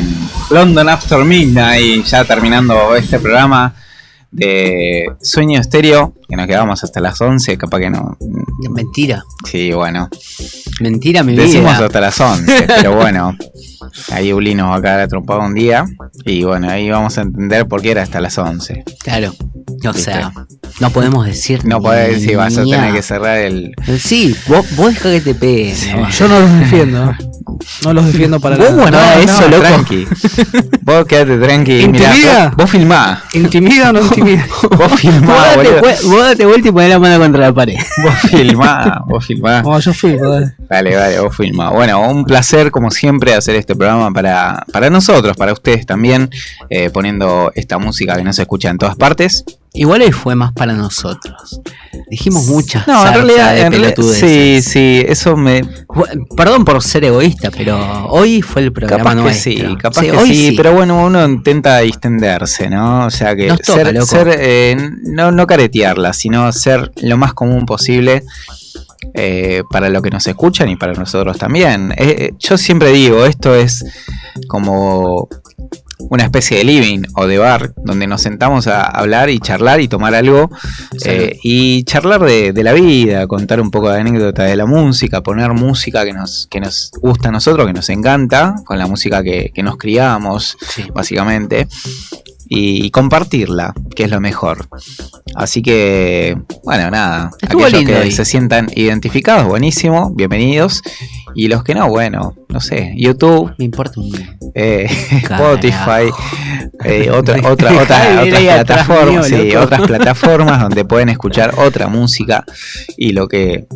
London 0.50 0.86
After 0.90 1.24
Midnight, 1.24 2.04
ya 2.04 2.22
terminando 2.22 2.94
este 2.94 3.18
programa 3.18 3.74
de 4.30 5.06
Sueño 5.22 5.58
Estéreo, 5.58 6.12
que 6.28 6.36
nos 6.36 6.46
quedamos 6.46 6.84
hasta 6.84 7.00
las 7.00 7.20
11, 7.20 7.56
capaz 7.56 7.78
que 7.78 7.90
no. 7.90 8.16
Mentira. 8.70 9.24
Sí, 9.50 9.72
bueno, 9.72 10.08
Mentira, 10.80 11.22
mi 11.22 11.34
decimos 11.34 11.74
vida. 11.76 11.86
hasta 11.86 12.00
las 12.00 12.20
11, 12.20 12.64
pero 12.66 12.94
bueno, 12.96 13.36
ahí 14.12 14.32
Uli 14.32 14.54
nos 14.54 14.70
va 14.70 14.76
a 14.76 14.80
quedar 14.82 15.00
atrapado 15.00 15.40
un 15.40 15.54
día, 15.54 15.84
y 16.24 16.44
bueno, 16.44 16.68
ahí 16.70 16.90
vamos 16.90 17.16
a 17.18 17.22
entender 17.22 17.66
por 17.66 17.80
qué 17.82 17.92
era 17.92 18.02
hasta 18.02 18.20
las 18.20 18.36
11. 18.36 18.84
Claro. 19.02 19.34
O 19.84 19.92
¿Viste? 19.92 20.10
sea, 20.12 20.32
no 20.80 20.90
podemos 20.90 21.24
decir. 21.24 21.64
No 21.64 21.80
podés 21.80 22.20
decir, 22.20 22.36
vas 22.36 22.56
a 22.58 22.64
tener 22.64 22.92
que 22.92 23.02
cerrar 23.02 23.38
el. 23.38 23.72
Sí, 24.02 24.34
vos, 24.48 24.66
vos 24.76 24.92
deja 24.92 25.10
que 25.12 25.20
te 25.20 25.34
pegue. 25.34 25.74
no. 25.94 26.10
Yo 26.10 26.28
no 26.28 26.40
los 26.40 26.52
defiendo. 26.60 27.14
No 27.84 27.92
los 27.92 28.06
defiendo 28.06 28.40
para 28.40 28.56
Vos 28.56 28.70
nada. 28.70 28.80
guardá 28.82 29.14
No, 29.16 29.20
eso, 29.22 29.40
no. 29.42 29.48
loco. 29.48 29.62
Tranqui. 29.62 30.06
Vos 30.82 31.06
quédate 31.06 31.38
tranqui. 31.38 31.80
¿Intimida? 31.80 32.14
Mirá, 32.14 32.46
vos, 32.48 32.56
vos 32.56 32.70
filmá. 32.70 33.22
¿Intimida 33.34 33.90
o 33.90 33.92
no 33.92 34.00
intimida? 34.00 34.46
Vos 34.62 34.78
Vos 34.78 35.00
filmá, 35.00 35.54
vue- 35.56 35.96
vos 36.18 36.26
date 36.26 36.46
vuelta 36.46 36.68
y 36.68 36.72
poné 36.72 36.88
la 36.88 36.98
mano 36.98 37.18
contra 37.18 37.46
la 37.46 37.52
pared. 37.54 37.76
Vos 38.02 38.14
filmá, 38.30 39.04
vos 39.06 39.24
filmá. 39.24 39.62
No, 39.62 39.78
yo 39.78 39.92
fui, 39.92 40.16
dale. 40.16 40.54
Dale, 40.68 40.94
dale, 40.94 41.20
vos 41.20 41.36
filmá. 41.36 41.70
Bueno, 41.70 42.10
un 42.10 42.24
placer 42.24 42.70
como 42.70 42.90
siempre 42.90 43.34
hacer 43.34 43.54
este 43.54 43.76
programa 43.76 44.10
para, 44.10 44.64
para 44.72 44.90
nosotros, 44.90 45.36
para 45.36 45.52
ustedes 45.52 45.86
también, 45.86 46.30
eh, 46.70 46.90
poniendo 46.90 47.52
esta 47.54 47.78
música 47.78 48.16
que 48.16 48.24
no 48.24 48.32
se 48.32 48.42
escucha 48.42 48.70
en 48.70 48.78
todas 48.78 48.96
partes. 48.96 49.44
Igual 49.74 50.02
hoy 50.02 50.12
fue 50.12 50.34
más 50.34 50.52
para 50.52 50.72
nosotros. 50.72 51.60
Dijimos 52.10 52.46
muchas. 52.46 52.86
No, 52.86 53.06
en 53.06 53.14
realidad, 53.14 53.70
de 53.70 53.88
en 53.88 54.02
sí, 54.14 54.62
sí, 54.62 55.04
eso 55.06 55.36
me... 55.36 55.62
Perdón 56.36 56.64
por 56.64 56.82
ser 56.82 57.04
egoísta, 57.04 57.50
pero 57.50 58.06
hoy 58.06 58.42
fue 58.42 58.62
el 58.62 58.72
programa 58.72 59.04
Capaz 59.04 59.16
que 59.16 59.22
nuestro. 59.22 59.52
sí, 59.52 59.76
capaz 59.76 60.00
que 60.00 60.12
hoy 60.12 60.34
sí, 60.34 60.54
pero 60.56 60.72
bueno, 60.72 61.04
uno 61.04 61.24
intenta 61.24 61.78
distenderse, 61.78 62.70
¿no? 62.70 63.06
O 63.06 63.10
sea 63.10 63.36
que 63.36 63.48
toca, 63.48 64.02
ser, 64.04 64.36
eh, 64.40 64.76
no, 65.02 65.30
no 65.30 65.46
caretearla, 65.46 66.12
sino 66.12 66.50
ser 66.52 66.90
lo 67.02 67.16
más 67.16 67.34
común 67.34 67.66
posible 67.66 68.24
eh, 69.14 69.62
para 69.70 69.88
lo 69.88 70.02
que 70.02 70.10
nos 70.10 70.26
escuchan 70.26 70.68
y 70.68 70.76
para 70.76 70.92
nosotros 70.92 71.38
también. 71.38 71.92
Eh, 71.92 72.16
eh, 72.18 72.34
yo 72.38 72.58
siempre 72.58 72.90
digo, 72.90 73.26
esto 73.26 73.54
es 73.54 73.84
como 74.48 75.28
una 75.98 76.24
especie 76.24 76.58
de 76.58 76.64
living 76.64 77.02
o 77.14 77.26
de 77.26 77.38
bar 77.38 77.72
donde 77.76 78.06
nos 78.06 78.22
sentamos 78.22 78.66
a 78.68 78.82
hablar 78.82 79.30
y 79.30 79.40
charlar 79.40 79.80
y 79.80 79.88
tomar 79.88 80.14
algo 80.14 80.50
eh, 81.04 81.38
y 81.42 81.82
charlar 81.84 82.20
de, 82.22 82.52
de 82.52 82.62
la 82.62 82.72
vida, 82.72 83.26
contar 83.26 83.60
un 83.60 83.70
poco 83.70 83.90
de 83.90 84.00
anécdota 84.00 84.44
de 84.44 84.56
la 84.56 84.64
música, 84.66 85.22
poner 85.22 85.52
música 85.54 86.04
que 86.04 86.12
nos, 86.12 86.46
que 86.50 86.60
nos 86.60 86.92
gusta 87.00 87.28
a 87.28 87.32
nosotros, 87.32 87.66
que 87.66 87.72
nos 87.72 87.88
encanta, 87.90 88.54
con 88.64 88.78
la 88.78 88.86
música 88.86 89.22
que, 89.22 89.50
que 89.54 89.62
nos 89.62 89.76
criamos, 89.76 90.56
Sí. 90.68 90.84
básicamente, 90.94 91.66
y, 92.48 92.84
y 92.86 92.90
compartirla, 92.90 93.74
que 93.94 94.04
es 94.04 94.10
lo 94.10 94.20
mejor. 94.20 94.68
Así 95.34 95.62
que, 95.62 96.36
bueno, 96.64 96.90
nada, 96.90 97.30
Estuvo 97.40 97.62
aquellos 97.64 97.84
lindo 97.84 98.02
que 98.02 98.10
se 98.10 98.24
sientan 98.24 98.68
identificados, 98.74 99.46
buenísimo, 99.46 100.10
bienvenidos. 100.14 100.82
Y 101.34 101.48
los 101.48 101.62
que 101.62 101.74
no, 101.74 101.88
bueno, 101.88 102.34
no 102.48 102.60
sé, 102.60 102.94
YouTube, 102.96 103.52
Me 103.58 103.66
importa 103.66 104.00
un. 104.00 104.12
eh. 104.54 104.86
Spotify, 105.22 106.10
eh, 106.84 107.10
otra, 107.10 107.36
otras 107.50 107.74
plataformas, 108.28 109.30
mío, 109.30 109.38
sí, 109.42 109.50
loco. 109.50 109.64
otras 109.66 109.82
plataformas 109.82 110.60
donde 110.62 110.84
pueden 110.84 111.10
escuchar 111.10 111.54
otra 111.58 111.88
música 111.88 112.44
y 112.96 113.12
lo 113.12 113.28
que 113.28 113.66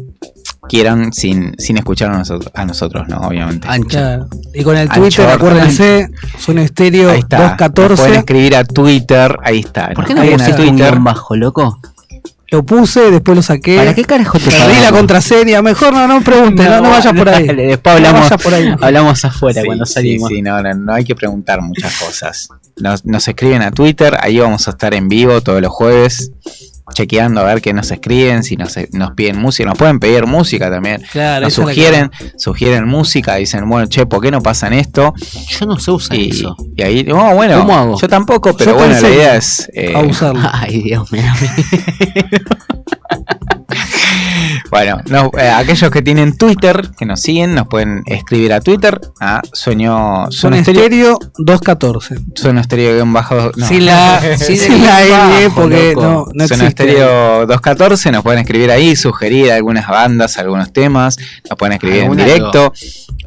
quieran 0.68 1.12
sin, 1.12 1.54
sin 1.58 1.76
escuchar 1.76 2.10
a 2.10 2.18
nosotros, 2.18 2.50
a 2.54 2.64
nosotros, 2.64 3.08
¿no? 3.08 3.18
Obviamente. 3.18 3.66
Ancho. 3.68 3.88
Claro. 3.88 4.28
Y 4.54 4.62
con 4.62 4.76
el 4.76 4.82
Anchor 4.82 4.98
Twitter, 4.98 5.28
acuérdense, 5.28 6.08
Suena 6.38 6.62
Estéreo 6.62 7.10
Ahí 7.10 7.20
está. 7.20 7.38
Nos 7.38 7.56
pueden 7.56 7.74
214. 7.74 8.18
escribir 8.18 8.56
a 8.56 8.64
Twitter, 8.64 9.36
ahí 9.42 9.60
está. 9.60 9.90
¿Por 9.90 10.04
qué 10.06 10.14
no 10.14 10.22
a 10.22 10.24
un 10.24 10.56
Twitter. 10.56 10.98
bajo, 11.00 11.36
loco? 11.36 11.80
Lo 12.52 12.62
puse, 12.66 13.10
después 13.10 13.34
lo 13.34 13.42
saqué. 13.42 13.78
¿Para 13.78 13.94
qué 13.94 14.04
carajo 14.04 14.38
te 14.38 14.50
Perdí 14.50 14.78
la 14.82 14.92
contraseña. 14.92 15.62
Mejor 15.62 15.94
no, 15.94 16.06
no 16.06 16.20
pregunte, 16.20 16.62
no, 16.64 16.82
no 16.82 16.90
vayas 16.90 17.14
por 17.14 17.26
ahí. 17.30 17.46
dale, 17.46 17.66
después 17.66 17.96
hablamos, 17.96 18.20
vayas 18.20 18.42
por 18.42 18.52
ahí. 18.52 18.74
hablamos 18.78 19.24
afuera 19.24 19.62
Sí, 19.62 19.66
cuando 19.66 19.86
sí, 19.86 19.94
salimos. 19.94 20.28
Sí, 20.28 20.42
no, 20.42 20.62
no, 20.62 20.74
no 20.74 20.92
hay 20.92 21.02
que 21.02 21.14
preguntar 21.14 21.62
muchas 21.62 21.98
cosas. 21.98 22.48
Nos, 22.76 23.06
nos 23.06 23.26
escriben 23.26 23.62
a 23.62 23.70
Twitter, 23.70 24.18
ahí 24.20 24.38
vamos 24.38 24.68
a 24.68 24.72
estar 24.72 24.92
en 24.92 25.08
vivo 25.08 25.40
todos 25.40 25.62
los 25.62 25.72
jueves, 25.72 26.30
chequeando 26.94 27.40
a 27.40 27.44
ver 27.44 27.62
qué 27.62 27.72
nos 27.72 27.90
escriben, 27.90 28.42
si 28.42 28.56
nos, 28.56 28.76
nos 28.92 29.12
piden 29.12 29.38
música, 29.38 29.68
nos 29.68 29.78
pueden 29.78 29.98
pedir 30.00 30.26
música 30.26 30.70
también. 30.70 31.02
Claro, 31.12 31.44
Nos 31.46 31.54
sugieren, 31.54 32.10
sugieren 32.36 32.86
música, 32.86 33.36
dicen, 33.36 33.68
bueno, 33.68 33.86
che, 33.88 34.04
¿por 34.06 34.20
qué 34.20 34.30
no 34.30 34.42
pasan 34.42 34.72
esto? 34.72 35.14
Yo 35.48 35.66
no 35.66 35.78
sé 35.78 35.90
usar 35.90 36.16
Y, 36.18 36.30
eso. 36.30 36.56
y 36.76 36.82
ahí, 36.82 37.04
no, 37.04 37.34
bueno, 37.34 37.58
¿Cómo 37.60 37.76
hago? 37.76 37.98
yo 38.00 38.08
tampoco, 38.08 38.54
pero 38.56 38.72
Yo 38.72 38.76
bueno, 38.78 39.00
la 39.00 39.08
idea 39.08 39.36
es... 39.36 39.70
eh, 39.72 39.92
a 39.94 40.00
usarlo. 40.00 40.42
Ay, 40.52 40.82
Dios 40.82 41.10
mío. 41.12 41.22
Bueno, 44.70 45.00
no, 45.06 45.30
eh, 45.38 45.48
aquellos 45.50 45.90
que 45.90 46.02
tienen 46.02 46.36
Twitter, 46.36 46.90
que 46.98 47.04
nos 47.04 47.20
siguen, 47.20 47.54
nos 47.54 47.68
pueden 47.68 48.02
escribir 48.06 48.52
a 48.52 48.60
Twitter, 48.60 48.98
a 49.20 49.42
sueño, 49.52 50.30
sueño 50.30 50.56
estéreo, 50.56 50.82
Estéreo 50.84 51.18
214. 51.38 52.14
sueño 52.34 52.60
estéreo 52.60 52.94
guion 52.94 53.12
bajo, 53.12 53.50
no. 53.56 53.66
Sin 53.66 53.86
la, 53.86 54.20
Sí, 54.38 54.56
sin 54.56 54.80
de 54.80 54.86
la 54.88 55.40
N, 55.40 55.50
porque 55.54 55.94
no, 55.94 56.26
no 56.32 56.44
existe. 56.44 56.66
Estéreo 56.66 57.40
214, 57.46 58.12
nos 58.12 58.22
pueden 58.22 58.40
escribir 58.40 58.70
ahí, 58.70 58.96
sugerir 58.96 59.52
algunas 59.52 59.86
bandas, 59.88 60.38
algunos 60.38 60.72
temas, 60.72 61.18
nos 61.48 61.58
pueden 61.58 61.74
escribir 61.74 62.04
en 62.04 62.16
directo, 62.16 62.72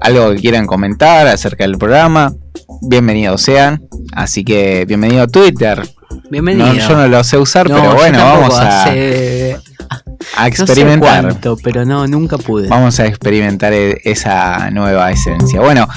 algo 0.01 0.31
que 0.31 0.37
quieran 0.37 0.65
comentar 0.65 1.27
acerca 1.27 1.63
del 1.63 1.77
programa, 1.77 2.33
bienvenidos 2.81 3.41
sean, 3.41 3.83
así 4.13 4.43
que 4.43 4.85
bienvenido 4.85 5.23
a 5.23 5.27
Twitter, 5.27 5.87
Bienvenido. 6.29 6.67
No, 6.67 6.73
yo 6.73 6.95
no 6.95 7.07
lo 7.07 7.23
sé 7.23 7.37
usar, 7.37 7.69
No, 7.69 7.75
pero 7.77 7.95
bueno, 7.95 8.17
vamos 8.19 8.57
a, 8.59 8.83
hace- 8.83 9.44
a 9.89 10.03
no 10.49 10.55
sé 10.55 10.63
experimentar. 10.63 11.21
cuánto, 11.23 11.57
pero 11.63 11.85
no, 11.85 12.07
nunca 12.07 12.37
pude. 12.37 12.67
Vamos 12.67 12.99
a 12.99 13.05
experimentar 13.05 13.73
e- 13.73 14.01
esa 14.03 14.69
nueva 14.71 15.11
esencia. 15.11 15.59
Bueno, 15.61 15.87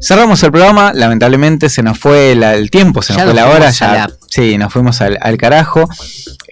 cerramos 0.00 0.42
el 0.42 0.50
programa. 0.52 0.92
Lamentablemente 0.94 1.68
se 1.68 1.82
nos 1.82 1.98
fue 1.98 2.34
la- 2.34 2.54
el 2.54 2.70
tiempo, 2.70 3.02
se 3.02 3.12
nos 3.12 3.18
Ya 3.18 3.24
fue 3.24 3.34
nos 3.34 3.42
la 3.42 3.50
hora. 3.56 3.70
Ya, 3.70 3.92
la- 3.92 4.10
Sí, 4.28 4.56
nos 4.58 4.72
fuimos 4.72 5.00
al, 5.00 5.18
al 5.20 5.36
carajo. 5.36 5.88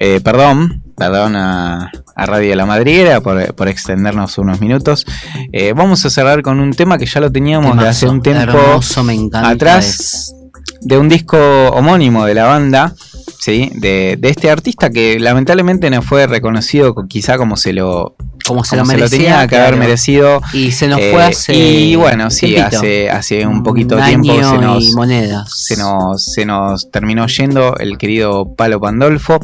Eh, 0.01 0.21
perdón, 0.23 0.83
perdón 0.97 1.37
a, 1.37 1.91
a 2.17 2.27
Radio 2.27 2.57
La 2.57 2.67
Madriguera 2.67 3.21
por, 3.21 3.55
por 3.55 3.69
extendernos 3.69 4.37
unos 4.39 4.61
minutos. 4.61 5.07
Eh, 5.53 5.73
vamos 5.75 6.05
a 6.05 6.11
cerrar 6.11 6.43
con 6.43 6.59
un 6.61 6.73
tema 6.73 6.99
que 6.99 7.07
ya 7.07 7.21
lo 7.21 7.31
teníamos 7.31 7.77
de 7.79 7.87
hace 7.89 8.07
un 8.09 8.21
tiempo 8.21 8.43
hermoso, 8.59 9.05
me 9.05 9.15
encanta. 9.15 9.51
atrás 9.51 10.33
de 10.81 10.99
un 10.99 11.09
disco 11.09 11.37
homónimo 11.71 12.25
de 12.27 12.35
la 12.35 12.45
banda, 12.47 12.95
¿sí? 13.39 13.71
de, 13.75 14.17
de 14.19 14.29
este 14.31 14.51
artista 14.51 14.91
que 14.91 15.19
lamentablemente 15.19 15.91
no 15.91 16.03
fue 16.03 16.27
reconocido 16.27 16.95
co- 16.95 17.07
quizá 17.07 17.37
como 17.37 17.57
se 17.57 17.73
lo, 17.73 18.15
como 18.47 18.65
se 18.65 18.77
como 18.77 18.83
lo 18.83 18.87
se 18.87 18.93
lo 18.97 18.99
merecía. 18.99 19.19
tenía 19.19 19.47
que 19.49 19.57
haber 19.57 19.77
merecido. 19.77 20.41
Y 20.53 20.71
se 20.73 20.89
nos 20.89 21.01
Eh, 21.01 21.11
fue 21.13 21.23
hace. 21.25 21.55
y 21.55 21.97
bueno, 21.97 22.31
sí, 22.31 22.47
tiempito. 22.55 22.79
hace, 22.79 23.11
hace 23.11 23.47
un 23.47 23.63
poquito 23.63 23.97
de 23.97 24.03
tiempo 24.05 24.33
se 24.33 24.39
y 24.39 24.59
nos, 24.59 24.93
monedas. 24.95 25.51
se, 25.53 25.77
nos, 25.77 26.25
se 26.25 26.47
nos 26.47 26.91
terminó 26.91 27.27
yendo 27.27 27.77
el 27.77 27.99
querido 27.99 28.55
Palo 28.57 28.81
Pandolfo 28.81 29.41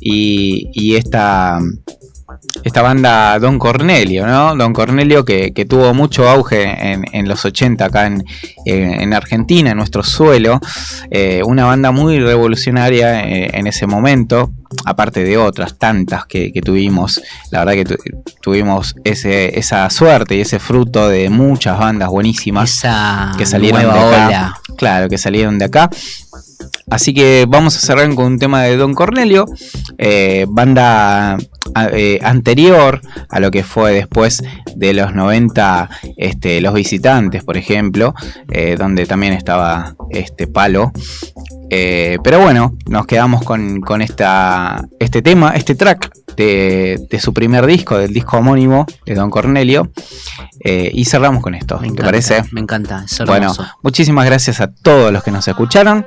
y, 0.00 0.70
y 0.72 0.96
esta, 0.96 1.58
esta 2.64 2.82
banda 2.82 3.38
Don 3.38 3.58
Cornelio, 3.58 4.26
¿no? 4.26 4.54
Don 4.54 4.72
Cornelio 4.72 5.24
que, 5.24 5.52
que 5.52 5.64
tuvo 5.64 5.94
mucho 5.94 6.28
auge 6.28 6.92
en, 6.92 7.04
en 7.12 7.28
los 7.28 7.44
80 7.44 7.84
acá 7.84 8.06
en, 8.06 8.24
en- 8.64 9.00
en 9.00 9.14
Argentina, 9.14 9.70
en 9.70 9.76
nuestro 9.78 10.02
suelo. 10.02 10.60
Eh, 11.10 11.42
una 11.44 11.64
banda 11.64 11.90
muy 11.90 12.18
revolucionaria 12.20 13.24
eh, 13.24 13.50
en 13.54 13.66
ese 13.66 13.86
momento, 13.86 14.52
aparte 14.84 15.24
de 15.24 15.38
otras 15.38 15.78
tantas 15.78 16.26
que, 16.26 16.52
que 16.52 16.60
tuvimos. 16.60 17.20
La 17.50 17.60
verdad 17.64 17.72
que 17.72 17.84
tu- 17.84 18.22
tuvimos 18.42 18.94
ese, 19.04 19.58
esa 19.58 19.88
suerte 19.90 20.36
y 20.36 20.40
ese 20.42 20.58
fruto 20.58 21.08
de 21.08 21.30
muchas 21.30 21.78
bandas 21.78 22.08
buenísimas. 22.10 22.70
Esa 22.70 23.32
que 23.38 23.46
salieron 23.46 23.82
nueva 23.82 23.98
de 24.00 24.06
acá. 24.06 24.26
ola. 24.26 24.60
Claro, 24.76 25.08
que 25.08 25.18
salieron 25.18 25.58
de 25.58 25.64
acá. 25.64 25.88
Así 26.90 27.12
que 27.14 27.46
vamos 27.48 27.76
a 27.76 27.80
cerrar 27.80 28.12
con 28.14 28.26
un 28.26 28.38
tema 28.38 28.62
de 28.62 28.76
Don 28.76 28.94
Cornelio, 28.94 29.46
eh, 29.98 30.46
banda 30.48 31.36
eh, 31.92 32.18
anterior 32.22 33.00
a 33.28 33.40
lo 33.40 33.50
que 33.50 33.62
fue 33.62 33.92
después 33.92 34.42
de 34.74 34.94
los 34.94 35.14
90, 35.14 35.90
este, 36.16 36.60
Los 36.60 36.74
Visitantes, 36.74 37.44
por 37.44 37.56
ejemplo, 37.56 38.14
eh, 38.50 38.76
donde 38.78 39.06
también 39.06 39.32
estaba 39.34 39.94
este 40.10 40.46
Palo. 40.46 40.92
Pero 41.70 42.40
bueno, 42.40 42.76
nos 42.86 43.06
quedamos 43.06 43.42
con, 43.44 43.80
con 43.82 44.00
esta, 44.00 44.88
este 44.98 45.20
tema, 45.20 45.50
este 45.50 45.74
track 45.74 46.10
de, 46.34 46.98
de 47.10 47.20
su 47.20 47.34
primer 47.34 47.66
disco, 47.66 47.98
del 47.98 48.14
disco 48.14 48.38
homónimo 48.38 48.86
de 49.04 49.14
Don 49.14 49.28
Cornelio. 49.28 49.90
eh, 50.64 50.90
y 50.94 51.04
cerramos 51.04 51.42
con 51.42 51.54
esto, 51.54 51.74
Me 51.76 51.80
¿te 51.82 51.86
encanta, 51.88 52.04
parece? 52.04 52.42
Me 52.52 52.60
encanta, 52.62 53.04
es 53.04 53.18
Bueno, 53.26 53.52
muchísimas 53.82 54.24
gracias 54.24 54.60
a 54.62 54.72
todos 54.72 55.12
los 55.12 55.22
que 55.22 55.30
nos 55.30 55.46
escucharon. 55.46 56.06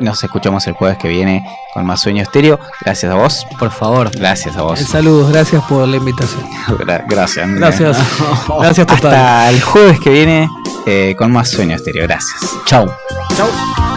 Nos 0.00 0.22
escuchamos 0.22 0.66
el 0.66 0.74
jueves 0.74 0.98
que 0.98 1.08
viene 1.08 1.44
con 1.74 1.86
más 1.86 2.00
sueño 2.00 2.22
estéreo. 2.22 2.58
Gracias 2.84 3.10
a 3.10 3.14
vos. 3.14 3.46
por 3.58 3.70
favor. 3.70 4.10
Gracias 4.10 4.56
a 4.56 4.62
vos. 4.62 4.78
Saludos, 4.80 5.30
gracias 5.32 5.62
por 5.64 5.86
la 5.88 5.96
invitación. 5.96 6.42
Gra- 6.68 7.04
gracias. 7.08 7.44
Andrea. 7.44 7.70
Gracias. 7.70 7.98
Gracias 8.60 8.86
total. 8.86 9.14
Hasta 9.14 9.50
el 9.50 9.62
jueves 9.62 10.00
que 10.00 10.10
viene 10.10 10.48
eh, 10.86 11.14
con 11.18 11.32
más 11.32 11.50
sueño 11.50 11.76
estéreo. 11.76 12.04
Gracias. 12.06 12.40
Chau. 12.66 12.84
Aquella 13.30 13.95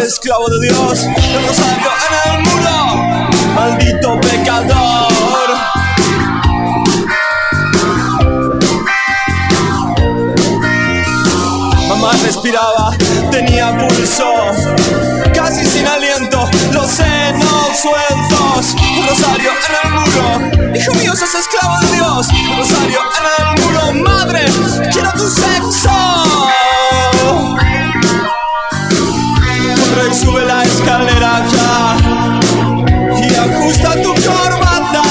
esclavo 0.00 0.48
de 0.48 0.68
Dios 0.68 1.04
El 1.04 1.46
rosario 1.46 1.90
en 2.08 2.36
el 2.36 2.42
muro 2.42 3.32
Maldito 3.54 4.20
pecador. 4.20 5.02
Mamá 11.88 12.12
respiraba, 12.24 12.96
tenía 13.30 13.76
pulso 13.76 14.32
Casi 15.34 15.64
sin 15.66 15.86
aliento, 15.86 16.48
los 16.72 16.90
senos 16.90 17.78
sueltos. 17.80 18.74
El 18.96 19.08
rosario 19.08 19.50
en 19.50 19.74
el 19.82 19.90
muro. 20.00 20.76
Hijo 20.78 20.94
mío, 20.94 21.14
sos 21.14 21.34
esclavo 21.34 21.78
de 21.80 21.92
Dios. 21.92 22.28
El 22.30 22.56
rosario 22.56 23.00
en 23.18 23.46
el 23.46 23.62
muro. 23.62 24.04
Madre, 24.04 24.44
quiero 24.92 25.12
tu 25.12 25.28
sexo 25.28 25.90
Y 29.94 30.14
sube 30.14 30.44
la 30.46 30.62
escalera 30.62 31.44
ya 31.52 31.96
Y 33.20 33.34
ajusta 33.34 33.92
tu 34.02 34.14
corbata 34.14 35.02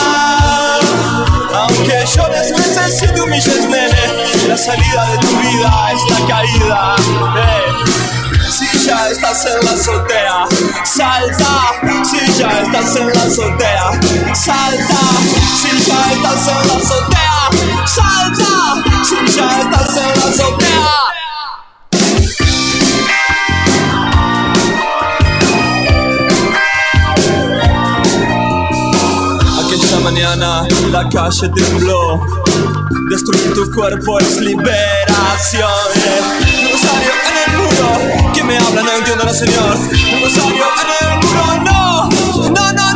Aunque 1.54 2.04
llores, 2.16 2.52
reces 2.58 3.04
y 3.04 3.08
te 3.08 3.68
nene 3.68 4.48
La 4.48 4.58
salida 4.58 5.06
de 5.12 5.18
tu 5.20 5.28
vida 5.38 5.92
es 5.94 6.02
la 6.10 6.28
caída. 6.28 6.96
Si 8.50 8.86
ya 8.86 9.10
estás 9.10 9.46
en 9.46 9.66
la 9.66 9.72
azotea, 9.72 10.48
salta. 10.84 11.72
Si 12.04 12.34
ya 12.40 12.62
estás 12.62 12.96
en 12.96 13.08
la 13.08 13.24
azotea, 13.24 13.92
salta. 14.34 15.02
Si 15.62 15.70
ya 15.88 16.12
estás 16.12 16.48
en 16.48 16.68
la 16.68 16.76
azotea, 16.76 17.50
salta. 17.86 18.84
Si 19.04 19.38
ya 19.38 19.62
estás 19.62 19.98
en 19.98 20.20
la 20.20 20.26
azotea. 20.30 21.11
Mañana 30.12 30.68
la 30.92 31.08
calle 31.10 31.50
tembló. 31.50 32.22
Destruir 33.10 33.54
tu 33.54 33.72
cuerpo 33.72 34.20
es 34.20 34.38
liberación. 34.42 35.70
eh. 35.96 36.72
Rosario 36.72 37.12
en 37.28 37.54
el 37.54 37.58
muro. 37.60 38.32
¿Quién 38.34 38.48
me 38.48 38.58
habla? 38.58 38.82
No 38.84 38.92
entiendo, 38.98 39.24
no 39.26 39.34
señor. 39.34 39.78
Rosario 40.22 40.66
en 40.82 41.12
el 41.12 41.26
muro. 41.26 41.64
No, 41.64 42.10
no, 42.50 42.74
no, 42.74 42.91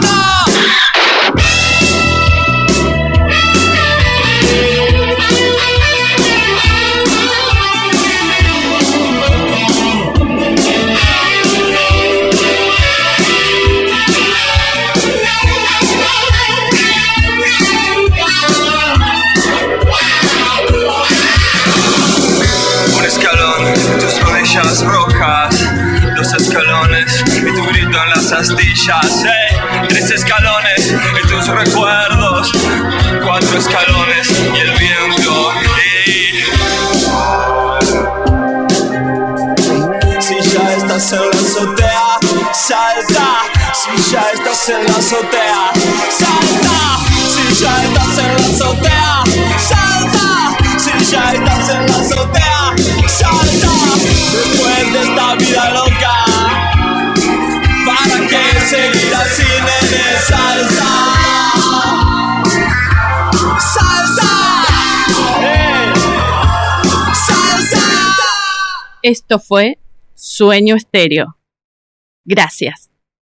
ya 44.16 44.32
estás 44.32 44.70
en 44.70 44.86
la 44.86 44.96
azotea, 44.96 45.74
salta. 46.10 46.78
Si 47.34 47.46
ya 47.62 47.84
estás 47.84 48.18
en 48.18 48.32
la 48.40 48.48
azotea, 48.48 49.24
salta. 49.60 50.28
Si 50.80 51.06
ya 51.12 51.34
estás 51.34 51.70
en 51.70 51.86
la 51.86 51.96
azotea, 51.98 52.62
salta. 53.10 53.74
Después 54.32 54.94
de 54.94 55.00
esta 55.04 55.36
vida 55.36 55.70
loca, 55.72 56.16
¿para 57.86 58.18
qué 58.30 58.44
seguir 58.70 59.14
así, 59.16 59.50
nene? 59.68 60.06
Salta. 60.30 60.92
Salta. 63.74 64.32
¡Eh! 65.42 65.94
Salta. 67.28 67.84
Esto 69.02 69.40
fue 69.40 69.78
Sueño 70.16 70.78
Estéreo. 70.78 71.38
Gracias. 72.24 72.95